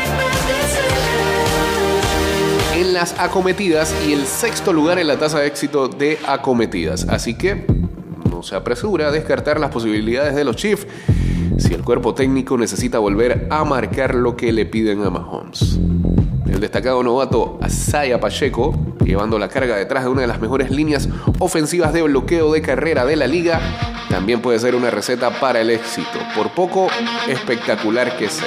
[2.75, 7.07] en las acometidas y el sexto lugar en la tasa de éxito de acometidas.
[7.09, 7.65] Así que
[8.45, 10.87] se apresura a descartar las posibilidades de los Chiefs
[11.59, 15.79] si el cuerpo técnico necesita volver a marcar lo que le piden a Mahomes.
[16.47, 18.75] El destacado novato Asaya Pacheco,
[19.05, 23.05] llevando la carga detrás de una de las mejores líneas ofensivas de bloqueo de carrera
[23.05, 23.61] de la liga,
[24.09, 26.89] también puede ser una receta para el éxito, por poco
[27.29, 28.47] espectacular que sea.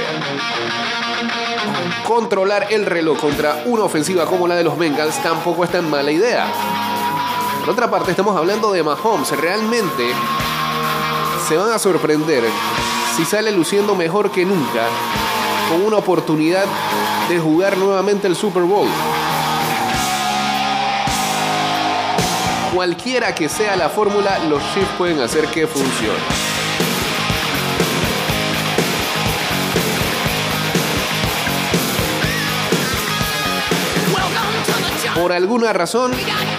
[2.07, 6.11] Controlar el reloj contra una ofensiva como la de los Bengals tampoco es tan mala
[6.11, 6.47] idea.
[7.67, 9.29] Por otra parte, estamos hablando de Mahomes.
[9.31, 10.13] Realmente
[11.49, 12.45] se van a sorprender
[13.17, 14.87] si sale luciendo mejor que nunca
[15.69, 16.63] con una oportunidad
[17.27, 18.87] de jugar nuevamente el Super Bowl.
[22.73, 26.56] Cualquiera que sea la fórmula, los Chiefs pueden hacer que funcione.
[35.19, 36.11] Por alguna razón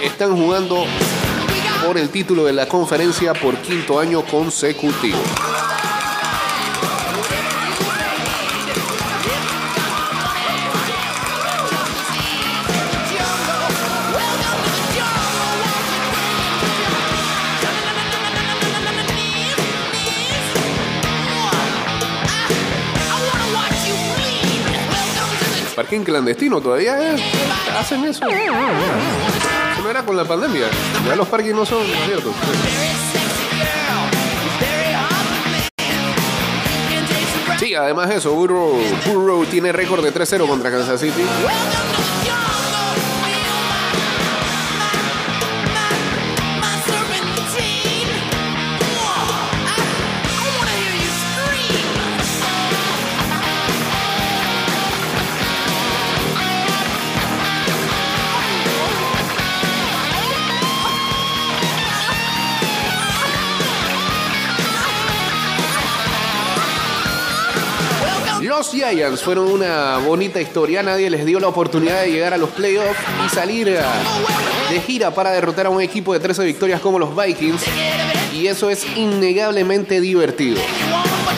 [0.03, 0.83] están jugando
[1.85, 5.17] por el título de la conferencia por quinto año consecutivo.
[25.89, 27.21] Clandestino todavía es.
[27.77, 28.27] Hacen eso.
[28.27, 30.67] Eso no era con la pandemia.
[31.05, 32.33] Ya los parques no son abiertos.
[37.59, 41.23] Sí, además eso, Burrow, Burrow tiene récord de 3-0 contra Kansas City.
[68.71, 72.51] Los Giants fueron una bonita historia, nadie les dio la oportunidad de llegar a los
[72.51, 73.79] playoffs y salir eh,
[74.69, 77.63] de gira para derrotar a un equipo de 13 victorias como los Vikings.
[78.31, 80.61] Y eso es innegablemente divertido.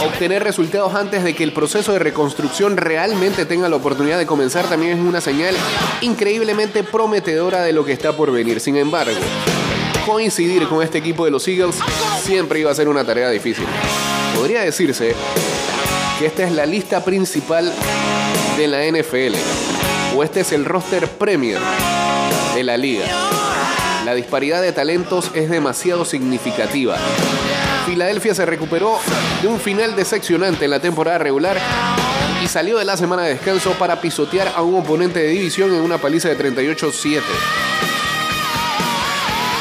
[0.05, 4.67] Obtener resultados antes de que el proceso de reconstrucción realmente tenga la oportunidad de comenzar
[4.67, 5.55] también es una señal
[6.01, 8.59] increíblemente prometedora de lo que está por venir.
[8.59, 9.21] Sin embargo,
[10.05, 11.75] coincidir con este equipo de los Eagles
[12.21, 13.67] siempre iba a ser una tarea difícil.
[14.35, 15.15] Podría decirse
[16.25, 17.71] esta es la lista principal
[18.57, 19.35] de la NFL
[20.15, 21.59] o este es el roster Premier
[22.53, 23.05] de la liga.
[24.05, 26.97] La disparidad de talentos es demasiado significativa.
[27.85, 28.99] Filadelfia se recuperó
[29.41, 31.57] de un final decepcionante en la temporada regular
[32.43, 35.81] y salió de la semana de descanso para pisotear a un oponente de división en
[35.81, 37.21] una paliza de 38-7.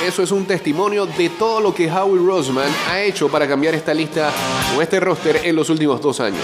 [0.05, 3.93] Eso es un testimonio de todo lo que Howie Roseman ha hecho para cambiar esta
[3.93, 4.33] lista
[4.75, 6.43] o este roster en los últimos dos años.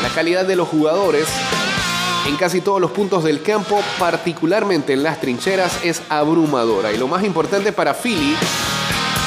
[0.00, 1.26] La calidad de los jugadores
[2.28, 6.92] en casi todos los puntos del campo, particularmente en las trincheras, es abrumadora.
[6.92, 8.36] Y lo más importante para Philly,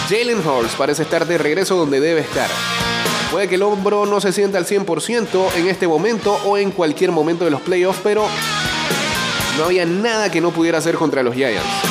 [0.09, 2.49] Jalen Hurts parece estar de regreso donde debe estar.
[3.31, 7.11] Puede que el hombro no se sienta al 100% en este momento o en cualquier
[7.11, 8.25] momento de los playoffs, pero
[9.57, 11.88] no había nada que no pudiera hacer contra los Giants.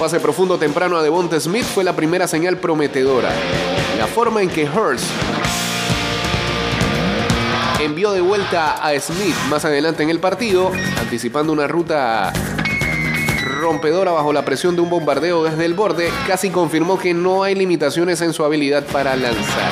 [0.00, 3.28] Pase profundo temprano a Devonta Smith fue la primera señal prometedora.
[3.98, 5.04] La forma en que Hurst
[7.78, 12.32] envió de vuelta a Smith más adelante en el partido, anticipando una ruta
[13.60, 17.54] rompedora bajo la presión de un bombardeo desde el borde, casi confirmó que no hay
[17.54, 19.70] limitaciones en su habilidad para lanzar.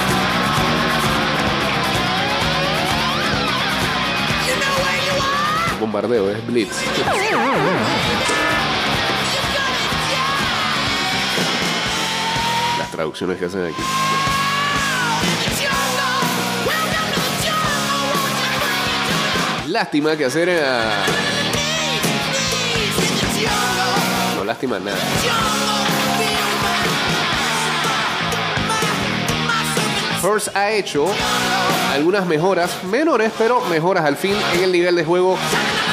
[5.80, 6.76] Bombardeo, es blitz.
[12.98, 13.80] Traducciones que hacen aquí.
[19.68, 21.04] Lástima que hacer a...
[24.36, 24.98] No lástima nada.
[30.20, 31.06] Hurst ha hecho
[31.92, 35.38] algunas mejoras menores, pero mejoras al fin en el nivel de juego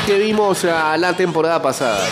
[0.08, 2.04] que vimos a la temporada pasada.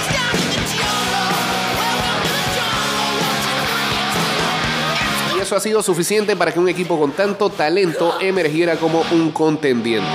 [5.44, 10.08] Eso ha sido suficiente para que un equipo con tanto talento emergiera como un contendiente.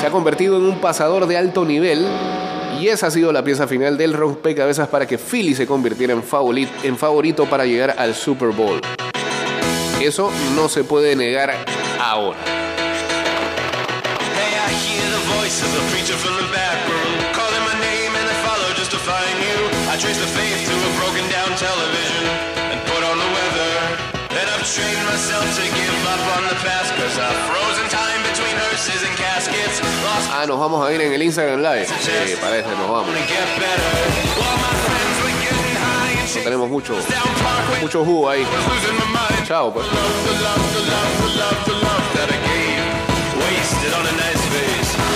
[0.00, 2.06] Se ha convertido en un pasador de alto nivel
[2.80, 6.22] y esa ha sido la pieza final del rompecabezas para que Philly se convirtiera en
[6.22, 8.80] favorito, para llegar al Super Bowl.
[10.00, 11.54] Eso no se puede negar
[12.00, 12.38] ahora.
[14.34, 14.54] Hey,
[24.76, 28.56] Then I've trained myself to give up on the past, cause I've frozen time between
[28.56, 29.80] hearses and caskets.
[30.04, 31.86] Lost Ah, nos vamos a ir en el Instagram Live.
[31.86, 33.08] Sí, parece, nos vamos.
[36.34, 36.94] No tenemos mucho,
[37.80, 38.46] mucho jugo ahí.
[39.46, 39.86] Chao, pues.
[43.38, 45.15] Wasted on a nice face.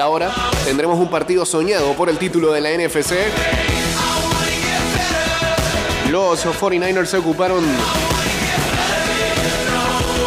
[0.00, 0.32] Ahora
[0.64, 3.14] tendremos un partido soñado por el título de la NFC.
[6.10, 7.64] Los 49ers se ocuparon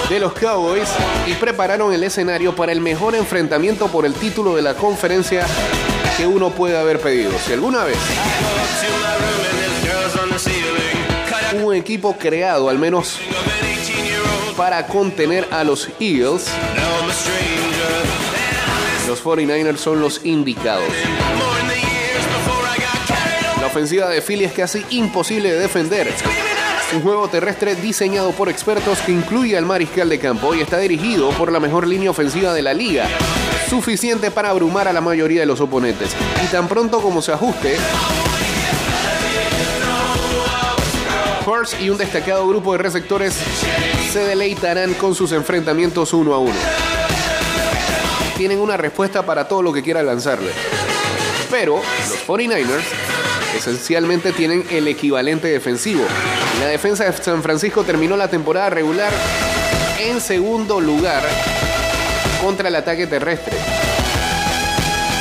[0.09, 0.89] de los Cowboys
[1.27, 5.45] y prepararon el escenario para el mejor enfrentamiento por el título de la conferencia
[6.15, 7.31] que uno puede haber pedido.
[7.45, 7.97] Si alguna vez
[11.61, 14.55] un equipo creado al menos of an 18 year old.
[14.57, 16.47] para contener a los Eagles,
[19.07, 20.87] los 49ers son los indicados.
[23.59, 26.13] La ofensiva de Philly es casi imposible de defender.
[26.93, 31.29] Un juego terrestre diseñado por expertos que incluye al mariscal de campo y está dirigido
[31.31, 33.07] por la mejor línea ofensiva de la liga.
[33.69, 36.15] Suficiente para abrumar a la mayoría de los oponentes.
[36.43, 37.77] Y tan pronto como se ajuste,
[41.45, 43.35] Hurst y un destacado grupo de receptores
[44.11, 46.92] se deleitarán con sus enfrentamientos uno a uno.
[48.37, 50.51] Tienen una respuesta para todo lo que quiera lanzarle.
[51.51, 51.75] Pero
[52.09, 52.81] los 49ers
[53.57, 56.03] esencialmente tienen el equivalente defensivo.
[56.59, 59.11] La defensa de San Francisco terminó la temporada regular
[59.99, 61.21] en segundo lugar
[62.43, 63.55] contra el ataque terrestre.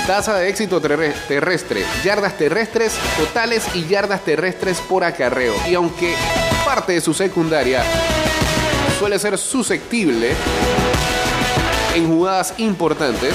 [0.06, 5.54] Tasa de éxito terre- terrestre, yardas terrestres totales y yardas terrestres por acarreo.
[5.68, 6.14] Y aunque
[6.64, 7.84] parte de su secundaria
[8.98, 10.32] suele ser susceptible
[11.94, 13.34] en jugadas importantes,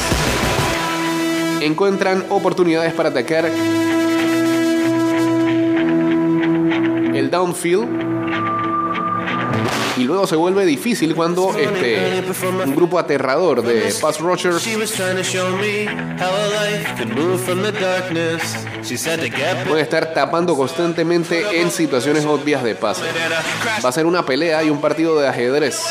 [1.62, 3.46] encuentran oportunidades para atacar
[7.16, 8.08] el downfield
[9.98, 12.24] y luego se vuelve difícil cuando este
[12.66, 14.20] un grupo aterrador de pass
[19.32, 23.02] get puede estar tapando constantemente en situaciones obvias de pase.
[23.84, 25.82] Va a ser una pelea y un partido de ajedrez.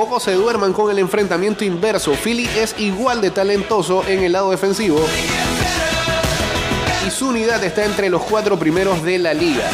[0.00, 0.10] Better.
[0.10, 2.12] Poco se duerman con el enfrentamiento inverso.
[2.12, 4.98] Philly es igual de talentoso en el lado defensivo
[7.06, 9.68] y su unidad está entre los cuatro primeros de la liga.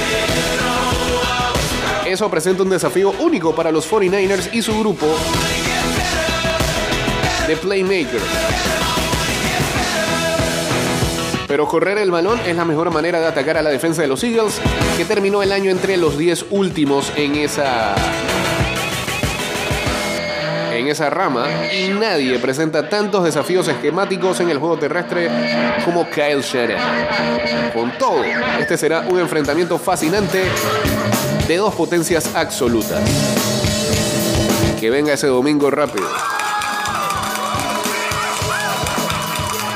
[2.04, 5.06] Eso presenta un desafío único para los 49ers y su grupo
[7.46, 8.24] de playmakers.
[11.46, 14.24] Pero correr el balón es la mejor manera de atacar a la defensa de los
[14.24, 14.60] Eagles,
[14.96, 17.94] que terminó el año entre los 10 últimos en esa
[20.78, 25.30] en esa rama y nadie presenta tantos desafíos esquemáticos en el juego terrestre
[25.84, 27.72] como Kyle Shanahan.
[27.72, 28.22] Con todo,
[28.58, 30.44] este será un enfrentamiento fascinante
[31.46, 33.00] de dos potencias absolutas.
[34.78, 36.08] Que venga ese domingo rápido.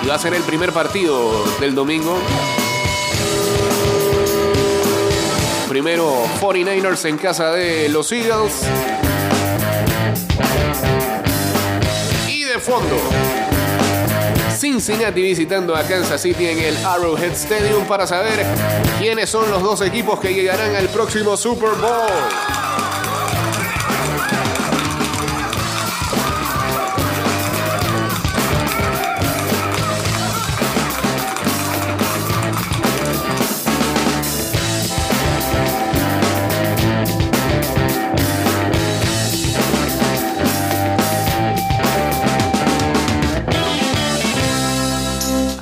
[0.02, 2.18] Y va a ser el primer partido del domingo
[6.40, 9.09] 49ers en casa de los Eagles.
[12.60, 12.96] Fondo,
[14.56, 18.44] Cincinnati visitando a Kansas City en el Arrowhead Stadium para saber
[18.98, 22.69] quiénes son los dos equipos que llegarán al próximo Super Bowl.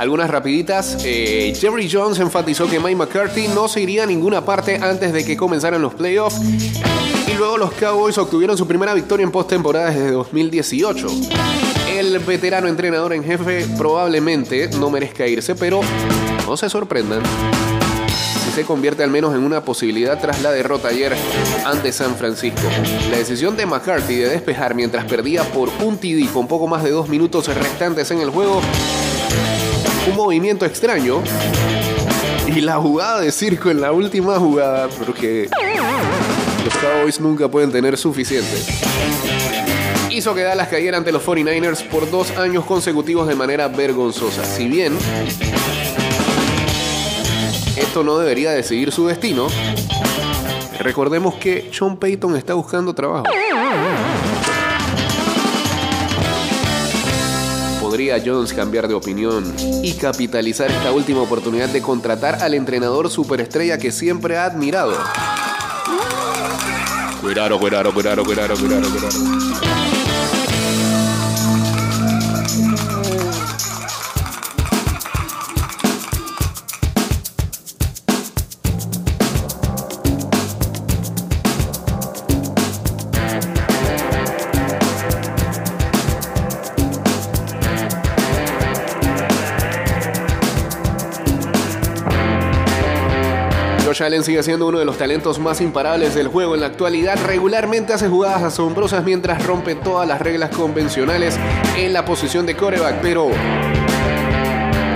[0.08, 0.96] Algunas rapiditas.
[1.04, 5.22] Eh, Jerry Jones enfatizó que Mike McCarthy no se iría a ninguna parte antes de
[5.22, 6.40] que comenzaran los playoffs.
[7.26, 11.08] Y luego los Cowboys obtuvieron su primera victoria en postemporada desde 2018.
[11.94, 15.82] El veterano entrenador en jefe probablemente no merezca irse, pero
[16.46, 17.20] no se sorprendan
[18.46, 21.14] si se convierte al menos en una posibilidad tras la derrota ayer
[21.66, 22.62] ante San Francisco.
[23.10, 26.92] La decisión de McCarthy de despejar mientras perdía por un TD con poco más de
[26.92, 28.62] dos minutos restantes en el juego
[30.06, 31.22] un movimiento extraño
[32.46, 35.48] y la jugada de circo en la última jugada, porque
[36.64, 38.56] los Cowboys nunca pueden tener suficiente.
[40.10, 44.44] Hizo que Dallas cayera ante los 49ers por dos años consecutivos de manera vergonzosa.
[44.44, 44.96] Si bien
[47.76, 49.46] esto no debería decidir su destino,
[50.80, 53.24] recordemos que Sean Payton está buscando trabajo.
[57.98, 63.76] Podría Jones cambiar de opinión y capitalizar esta última oportunidad de contratar al entrenador superestrella
[63.76, 64.96] que siempre ha admirado.
[67.20, 69.77] Cuidado, cuidado, cuidado, cuidado, cuidado, cuidado.
[93.98, 97.18] Josh Allen sigue siendo uno de los talentos más imparables del juego en la actualidad.
[97.26, 101.36] Regularmente hace jugadas asombrosas mientras rompe todas las reglas convencionales
[101.76, 103.24] en la posición de coreback, pero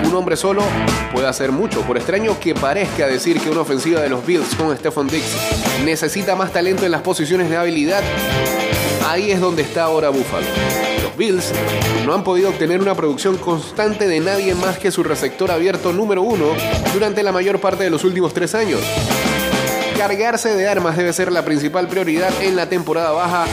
[0.05, 0.63] un hombre solo
[1.13, 1.81] puede hacer mucho.
[1.81, 5.37] Por extraño que parezca decir que una ofensiva de los Bills con Stephon Diggs
[5.85, 8.05] necesita más talento en las posiciones de habilidad,
[9.09, 10.92] ahí es donde está ahora Buffalo.
[11.13, 11.53] Los Bills
[12.07, 16.23] no han podido obtener una producción constante de nadie más que su receptor abierto número
[16.23, 16.47] uno
[16.95, 18.81] durante la mayor parte de los últimos tres años.
[19.99, 23.45] Cargarse de armas debe ser la principal prioridad en la temporada baja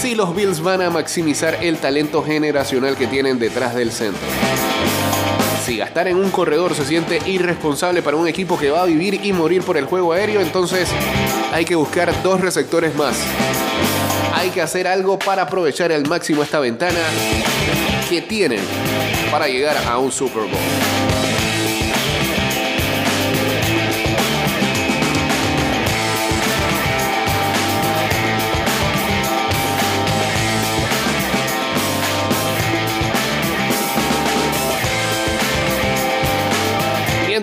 [0.00, 4.26] si los Bills van a maximizar el talento generacional que tienen detrás del centro.
[5.66, 9.20] Si gastar en un corredor se siente irresponsable para un equipo que va a vivir
[9.22, 10.88] y morir por el juego aéreo, entonces
[11.52, 13.18] hay que buscar dos receptores más.
[14.44, 17.00] Hay que hacer algo para aprovechar al máximo esta ventana
[18.10, 18.60] que tienen
[19.30, 21.13] para llegar a un Super Bowl.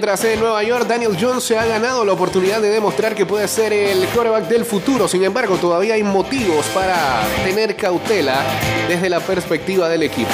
[0.02, 3.48] Mientras en Nueva York, Daniel Jones se ha ganado la oportunidad de demostrar que puede
[3.48, 5.08] ser el quarterback del futuro.
[5.08, 8.42] Sin embargo, todavía hay motivos para tener cautela
[8.88, 10.32] desde la perspectiva del equipo.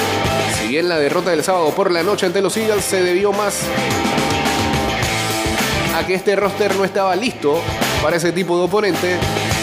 [0.58, 3.60] Si bien la derrota del sábado por la noche ante los Eagles se debió más
[5.94, 7.60] a que este roster no estaba listo
[8.02, 9.16] para ese tipo de oponente,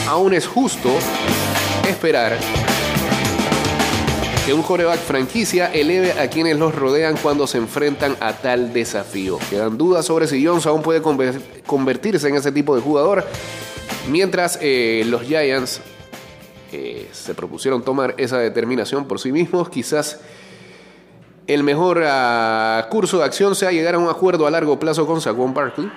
[0.07, 0.91] aún es justo
[1.89, 2.37] esperar
[4.45, 9.39] que un coreback franquicia eleve a quienes los rodean cuando se enfrentan a tal desafío.
[9.49, 13.25] Quedan dudas sobre si Jones aún puede conver- convertirse en ese tipo de jugador,
[14.07, 15.81] mientras eh, los Giants
[16.71, 20.19] eh, se propusieron tomar esa determinación por sí mismos, quizás
[21.47, 25.21] el mejor ah, curso de acción sea llegar a un acuerdo a largo plazo con
[25.21, 25.89] Saquon Barkley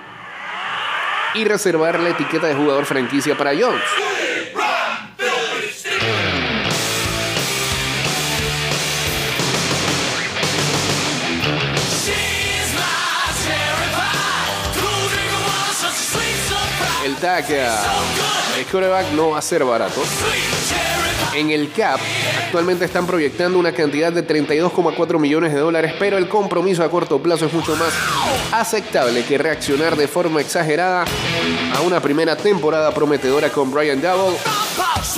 [1.35, 3.81] y reservar la etiqueta de jugador franquicia para Jones.
[17.09, 19.99] El tag el quarterback no va a ser barato.
[21.33, 21.99] En el CAP
[22.45, 27.19] actualmente están proyectando una cantidad de 32,4 millones de dólares, pero el compromiso a corto
[27.19, 27.91] plazo es mucho más
[28.51, 31.05] aceptable que reaccionar de forma exagerada
[31.75, 34.37] a una primera temporada prometedora con Brian Double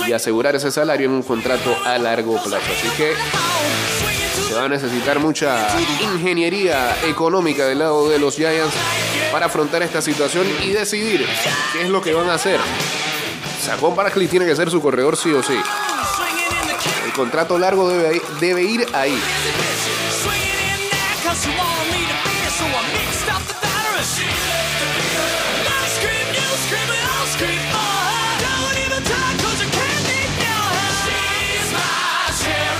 [0.08, 2.72] y asegurar ese salario en un contrato a largo plazo.
[2.72, 3.12] Así que
[4.48, 5.68] se va a necesitar mucha
[6.00, 8.72] ingeniería económica del lado de los Giants
[9.32, 11.26] para afrontar esta situación y decidir
[11.72, 12.60] qué es lo que van a hacer
[13.62, 15.56] Saquon Barkley tiene que ser su corredor sí o sí.
[17.04, 19.16] El contrato largo debe ir ahí.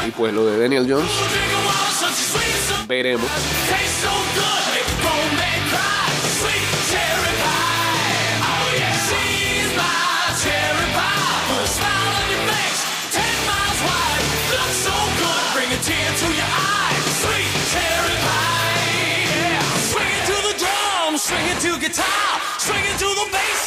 [0.04, 1.12] Y pues lo de Daniel Jones,
[2.88, 3.30] veremos.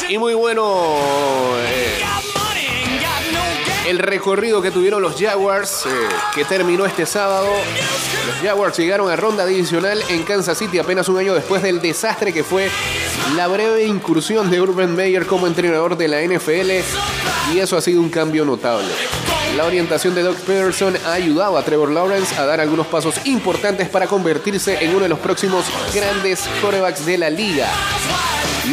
[0.10, 0.86] Y muy bueno
[1.58, 2.04] eh,
[3.88, 5.90] el recorrido que tuvieron los Jaguars, eh,
[6.34, 7.48] que terminó este sábado.
[8.28, 12.34] Los Jaguars llegaron a ronda divisional en Kansas City apenas un año después del desastre
[12.34, 12.70] que fue
[13.36, 16.72] la breve incursión de Urban Meyer como entrenador de la NFL.
[17.54, 18.90] Y eso ha sido un cambio notable.
[19.56, 23.88] La orientación de Doug Peterson ha ayudado a Trevor Lawrence a dar algunos pasos importantes
[23.88, 27.70] para convertirse en uno de los próximos grandes quarterbacks de la liga.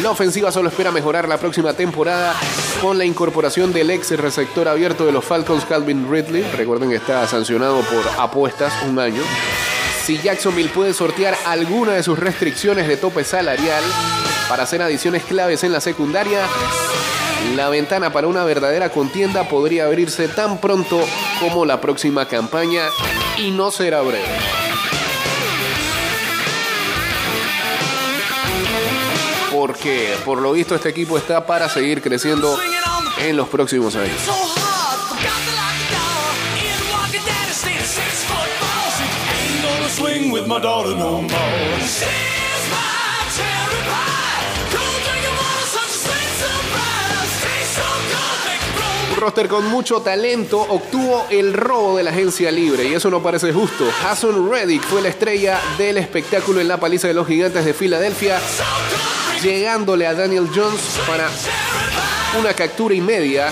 [0.01, 2.35] La ofensiva solo espera mejorar la próxima temporada
[2.81, 6.43] con la incorporación del ex receptor abierto de los Falcons, Calvin Ridley.
[6.57, 9.21] Recuerden que está sancionado por apuestas un año.
[10.03, 13.83] Si Jacksonville puede sortear alguna de sus restricciones de tope salarial
[14.49, 16.45] para hacer adiciones claves en la secundaria,
[17.55, 20.99] la ventana para una verdadera contienda podría abrirse tan pronto
[21.39, 22.83] como la próxima campaña
[23.37, 24.23] y no será breve.
[29.51, 32.57] Porque por lo visto este equipo está para seguir creciendo
[33.19, 34.17] en los próximos años.
[49.23, 53.53] Roster con mucho talento obtuvo el robo de la agencia libre y eso no parece
[53.53, 53.85] justo.
[54.05, 58.41] Hassan Reddick fue la estrella del espectáculo en la paliza de los gigantes de Filadelfia,
[59.41, 61.29] llegándole a Daniel Jones para
[62.37, 63.49] una captura y media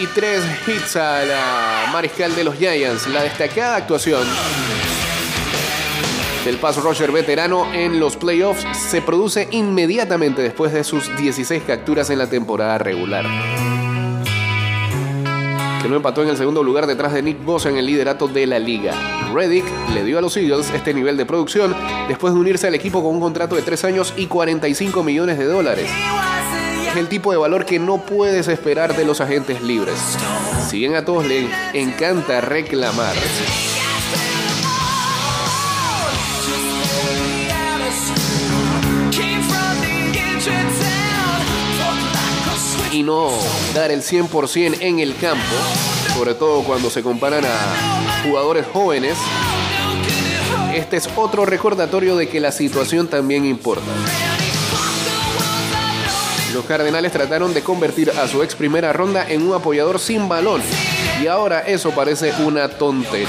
[0.00, 3.08] y tres hits a la mariscal de los Giants.
[3.08, 4.22] La destacada actuación
[6.44, 12.08] del pass rusher veterano en los playoffs se produce inmediatamente después de sus 16 capturas
[12.10, 13.26] en la temporada regular.
[15.82, 18.46] Que lo empató en el segundo lugar detrás de Nick Bosa en el liderato de
[18.46, 18.94] la liga.
[19.34, 19.64] Reddick
[19.94, 21.74] le dio a los Eagles este nivel de producción
[22.08, 25.44] después de unirse al equipo con un contrato de 3 años y 45 millones de
[25.44, 25.90] dólares.
[26.90, 29.98] Es el tipo de valor que no puedes esperar de los agentes libres.
[30.68, 33.14] Si bien a todos les encanta reclamar,
[43.00, 43.30] y no
[43.74, 45.42] dar el 100% en el campo,
[46.14, 49.16] sobre todo cuando se comparan a jugadores jóvenes,
[50.74, 53.90] este es otro recordatorio de que la situación también importa.
[56.52, 60.60] Los Cardenales trataron de convertir a su ex primera ronda en un apoyador sin balón
[61.22, 63.28] y ahora eso parece una tontería.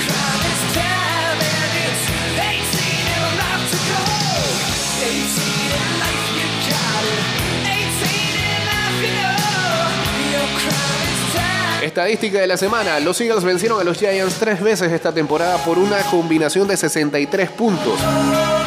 [11.91, 13.01] Estadística de la semana.
[13.01, 17.49] Los Eagles vencieron a los Giants tres veces esta temporada por una combinación de 63
[17.49, 17.99] puntos.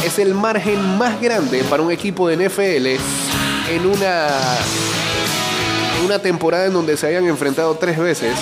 [0.04, 2.86] Es el margen más grande para un equipo de NFL
[3.72, 4.28] en una,
[6.04, 8.36] una temporada en donde se hayan enfrentado tres veces.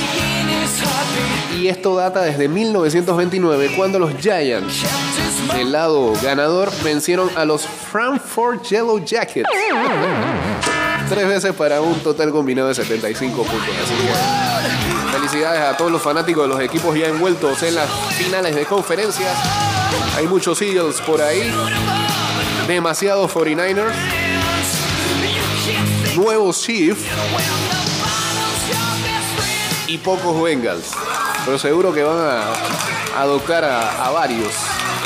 [1.56, 4.82] Y esto data desde 1929 cuando los Giants,
[5.54, 9.48] del lado ganador, vencieron a los Frankfurt Yellow Jackets.
[11.12, 13.68] Tres veces para un total combinado de 75 puntos.
[13.84, 18.54] Así que felicidades a todos los fanáticos de los equipos ya envueltos en las finales
[18.54, 19.36] de conferencias.
[20.16, 21.52] Hay muchos Eagles por ahí.
[22.66, 23.92] Demasiados 49ers.
[26.16, 27.02] Nuevos Chiefs.
[29.88, 30.92] Y pocos Bengals.
[31.44, 34.54] Pero seguro que van a adoptar a, a varios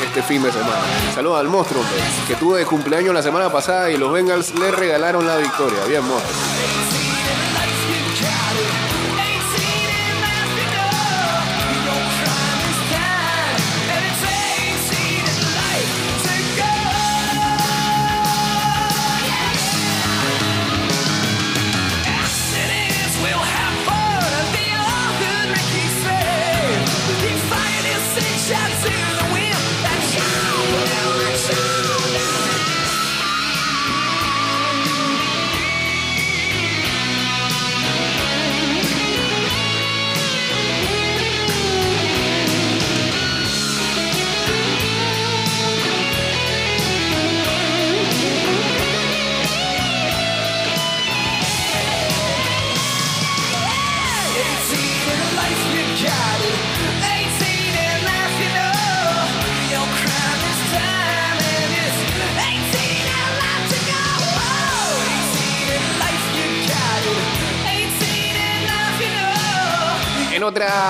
[0.05, 0.81] este fin de semana.
[1.13, 1.83] Saludos al monstruo,
[2.27, 5.83] que tuvo de cumpleaños la semana pasada y los Bengals le regalaron la victoria.
[5.85, 6.96] Bien, monstruo.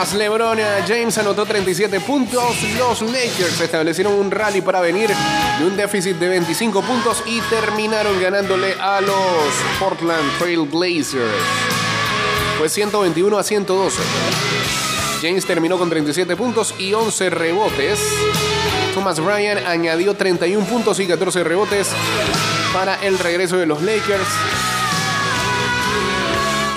[0.07, 2.55] Otras, LeBron James anotó 37 puntos.
[2.77, 5.09] Los Lakers establecieron un rally para venir
[5.59, 9.17] de un déficit de 25 puntos y terminaron ganándole a los
[9.79, 11.31] Portland Trail Blazers.
[12.57, 14.01] Fue 121 a 112.
[15.21, 17.99] James terminó con 37 puntos y 11 rebotes.
[18.93, 21.89] Thomas Bryan añadió 31 puntos y 14 rebotes
[22.73, 24.27] para el regreso de los Lakers.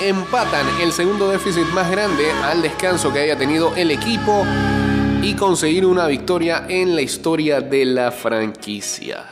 [0.01, 4.43] Empatan el segundo déficit más grande al descanso que haya tenido el equipo
[5.21, 9.23] y conseguir una victoria en la historia de la franquicia.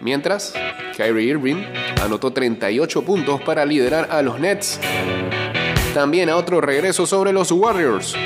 [0.00, 0.54] Mientras,
[0.96, 1.62] Kyrie Irving
[2.02, 4.80] anotó 38 puntos para liderar a los Nets.
[5.92, 8.16] También a otro regreso sobre los Warriors.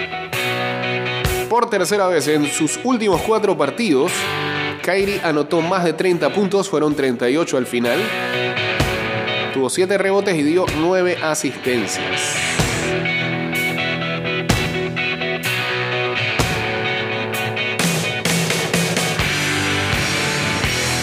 [1.48, 4.12] Por tercera vez en sus últimos cuatro partidos,
[4.82, 7.98] Kyrie anotó más de 30 puntos, fueron 38 al final.
[9.52, 12.20] Tuvo 7 rebotes y dio 9 asistencias.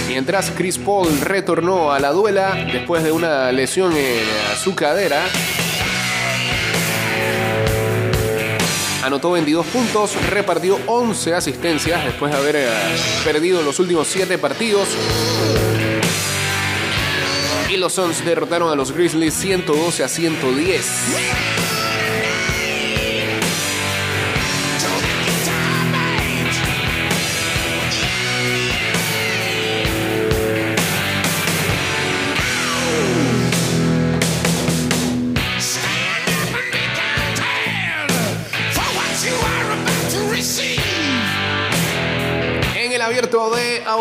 [0.07, 5.23] Mientras Chris Paul retornó a la duela después de una lesión en su cadera,
[9.03, 12.67] anotó 22 puntos, repartió 11 asistencias después de haber eh,
[13.23, 14.87] perdido los últimos 7 partidos.
[17.69, 21.50] Y los Suns derrotaron a los Grizzlies 112 a 110.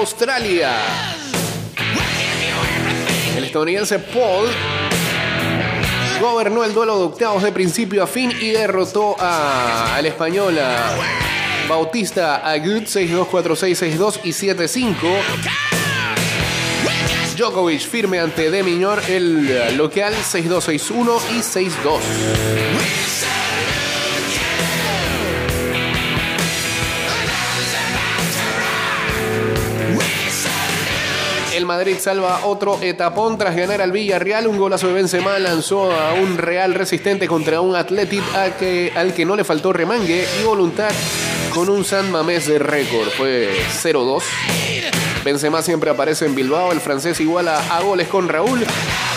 [0.00, 0.70] Australia,
[3.36, 4.48] el estadounidense Paul
[6.22, 10.94] gobernó el duelo de octavos de principio a fin y derrotó a- al español a
[11.68, 14.96] Bautista Agut 6-2, 4-6, 6-2 y 7-5.
[17.36, 22.00] Djokovic firme ante De Miñor, el local 6-2, 6-1 y 6-2.
[31.70, 34.48] Madrid salva otro etapón tras ganar al Villarreal.
[34.48, 39.14] Un golazo de Benzema lanzó a un Real resistente contra un Athletic al que, al
[39.14, 40.90] que no le faltó remangue y voluntad
[41.54, 43.08] con un San Mamés de récord.
[43.10, 43.52] Fue
[43.84, 44.20] 0-2.
[45.24, 46.72] Benzema siempre aparece en Bilbao.
[46.72, 48.66] El francés iguala a goles con Raúl.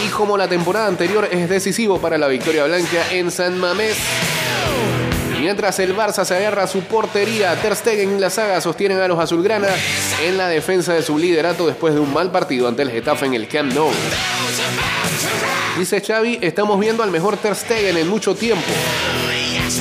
[0.06, 3.97] Y como la temporada anterior es decisivo para la victoria blanca en San Mamés.
[5.44, 9.10] Mientras el Barça se agarra a su portería, Ter Stegen y la saga sostienen a
[9.10, 9.68] los azulgrana
[10.24, 13.34] en la defensa de su liderato después de un mal partido ante el Getafe en
[13.34, 13.89] el Camp Nou.
[15.78, 18.72] Dice Xavi, estamos viendo al mejor Ter Stegen en mucho tiempo.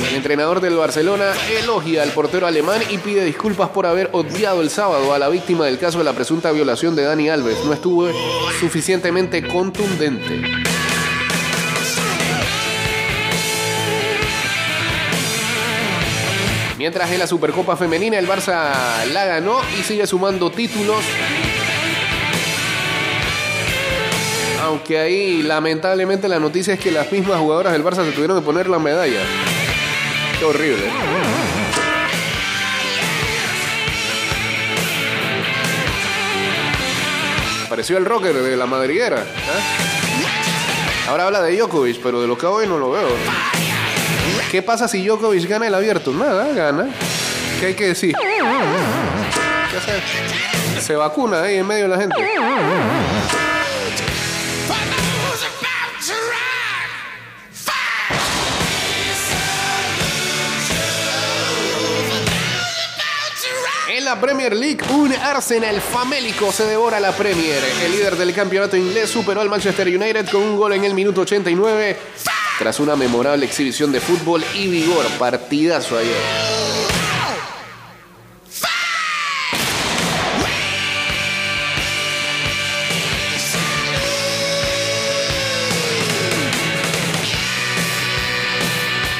[0.09, 4.69] El entrenador del Barcelona elogia al portero alemán y pide disculpas por haber odiado el
[4.69, 7.63] sábado a la víctima del caso de la presunta violación de Dani Alves.
[7.63, 8.09] No estuvo
[8.59, 10.72] suficientemente contundente.
[16.83, 21.01] Mientras en la Supercopa Femenina el Barça la ganó y sigue sumando títulos.
[24.61, 28.43] Aunque ahí lamentablemente la noticia es que las mismas jugadoras del Barça se tuvieron que
[28.43, 29.21] poner la medalla.
[30.37, 30.83] Qué horrible.
[37.65, 39.21] Apareció el rocker de la madriguera.
[39.21, 41.07] ¿eh?
[41.07, 43.07] Ahora habla de Djokovic, pero de lo que hoy no lo veo.
[44.53, 46.13] ¿Qué pasa si Djokovic gana el abierto?
[46.13, 46.85] Nada, gana.
[47.59, 48.15] ¿Qué hay que decir?
[50.79, 52.15] Se vacuna ahí en medio de la gente.
[63.89, 67.57] En la Premier League, un Arsenal famélico se devora la Premier.
[67.83, 71.21] El líder del campeonato inglés superó al Manchester United con un gol en el minuto
[71.21, 71.97] 89
[72.59, 75.05] tras una memorable exhibición de fútbol y vigor.
[75.17, 76.15] Partidazo ayer.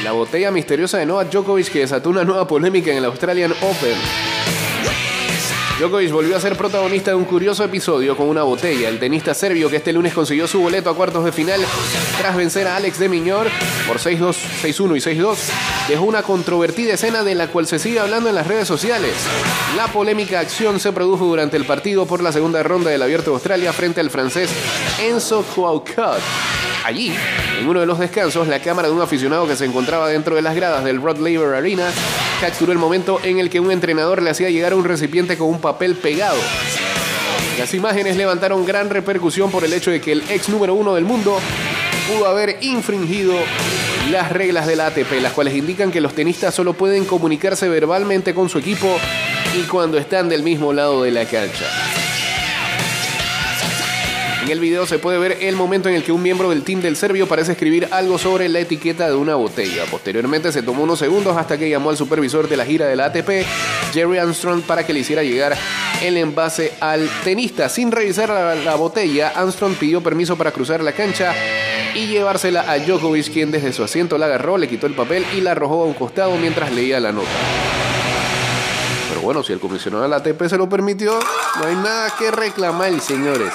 [0.03, 4.32] La botella misteriosa de Novak Djokovic que desató una nueva polémica en el Australian Open.
[5.80, 8.89] Djokovic volvió a ser protagonista de un curioso episodio con una botella.
[8.89, 11.61] El tenista serbio que este lunes consiguió su boleto a cuartos de final
[12.19, 13.47] tras vencer a Alex de Miñor
[13.88, 15.36] por 6-2, 6-1 y 6-2,
[15.88, 19.15] dejó una controvertida escena de la cual se sigue hablando en las redes sociales.
[19.76, 23.36] La polémica acción se produjo durante el partido por la segunda ronda del Abierto de
[23.36, 24.51] Australia frente al francés
[25.01, 25.89] Enzo Couault.
[26.84, 27.13] Allí,
[27.59, 30.41] en uno de los descansos, la cámara de un aficionado que se encontraba dentro de
[30.41, 31.89] las gradas del Rod Laver Arena
[32.41, 35.61] capturó el momento en el que un entrenador le hacía llegar un recipiente con un
[35.61, 36.38] papel pegado.
[37.57, 41.05] Las imágenes levantaron gran repercusión por el hecho de que el ex número uno del
[41.05, 41.39] mundo
[42.11, 43.36] pudo haber infringido
[44.11, 48.34] las reglas de la ATP, las cuales indican que los tenistas solo pueden comunicarse verbalmente
[48.34, 48.97] con su equipo
[49.57, 51.93] y cuando están del mismo lado de la cancha.
[54.44, 56.82] En el video se puede ver el momento en el que un miembro del team
[56.82, 59.86] del serbio parece escribir algo sobre la etiqueta de una botella.
[59.89, 63.06] Posteriormente se tomó unos segundos hasta que llamó al supervisor de la gira de la
[63.06, 63.46] ATP,
[63.94, 65.58] Jerry Armstrong, para que le hiciera llegar
[66.02, 67.70] el envase al tenista.
[67.70, 71.34] Sin revisar la, la botella, Armstrong pidió permiso para cruzar la cancha
[71.96, 75.39] y llevársela a Djokovic, quien desde su asiento la agarró, le quitó el papel y
[75.39, 77.30] la arrojó a un costado mientras leía la nota.
[79.08, 81.18] Pero bueno, si el comisionado de la ATP se lo permitió,
[81.62, 83.54] no hay nada que reclamar, señores.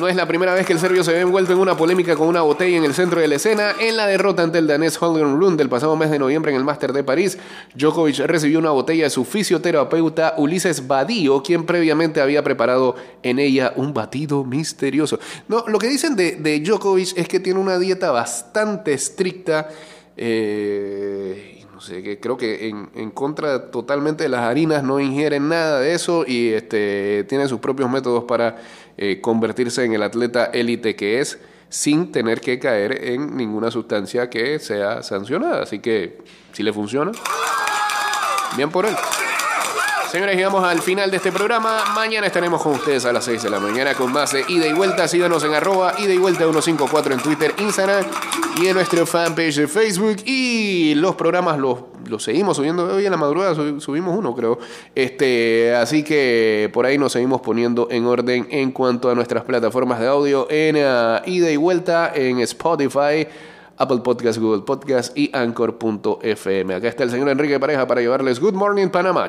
[0.00, 2.26] No es la primera vez que el serbio se ve envuelto en una polémica con
[2.26, 3.72] una botella en el centro de la escena.
[3.78, 6.64] En la derrota ante el danés Holger Lund del pasado mes de noviembre en el
[6.64, 7.36] Máster de París,
[7.74, 13.74] Djokovic recibió una botella de su fisioterapeuta Ulises Badío, quien previamente había preparado en ella
[13.76, 15.20] un batido misterioso.
[15.48, 19.68] No, lo que dicen de, Djokovic es que tiene una dieta bastante estricta.
[20.16, 25.48] eh, y no sé, que creo que en, contra totalmente de las harinas no ingieren
[25.48, 28.58] nada de eso y este, tiene sus propios métodos para
[29.02, 31.38] eh, convertirse en el atleta élite que es
[31.70, 35.62] sin tener que caer en ninguna sustancia que sea sancionada.
[35.62, 36.18] Así que
[36.52, 37.10] si le funciona,
[38.58, 38.94] bien por él.
[40.10, 41.82] Señores, llegamos al final de este programa.
[41.94, 44.74] Mañana estaremos con ustedes a las 6 de la mañana con más de Ida y
[44.74, 45.08] Vuelta.
[45.08, 48.04] Síganos en arroba Ida y Vuelta 154 en Twitter, Instagram
[48.60, 50.16] y en nuestro fanpage de Facebook.
[50.26, 51.78] Y los programas los,
[52.10, 52.84] los seguimos subiendo.
[52.94, 54.58] Hoy en la madrugada sub- subimos uno, creo.
[54.94, 60.00] Este, así que por ahí nos seguimos poniendo en orden en cuanto a nuestras plataformas
[60.00, 63.26] de audio en Ida y Vuelta, en Spotify.
[63.82, 66.74] Apple Podcast, Google Podcast y Anchor.fm.
[66.74, 69.28] Acá está el señor Enrique Pareja para llevarles Good Morning Panamá.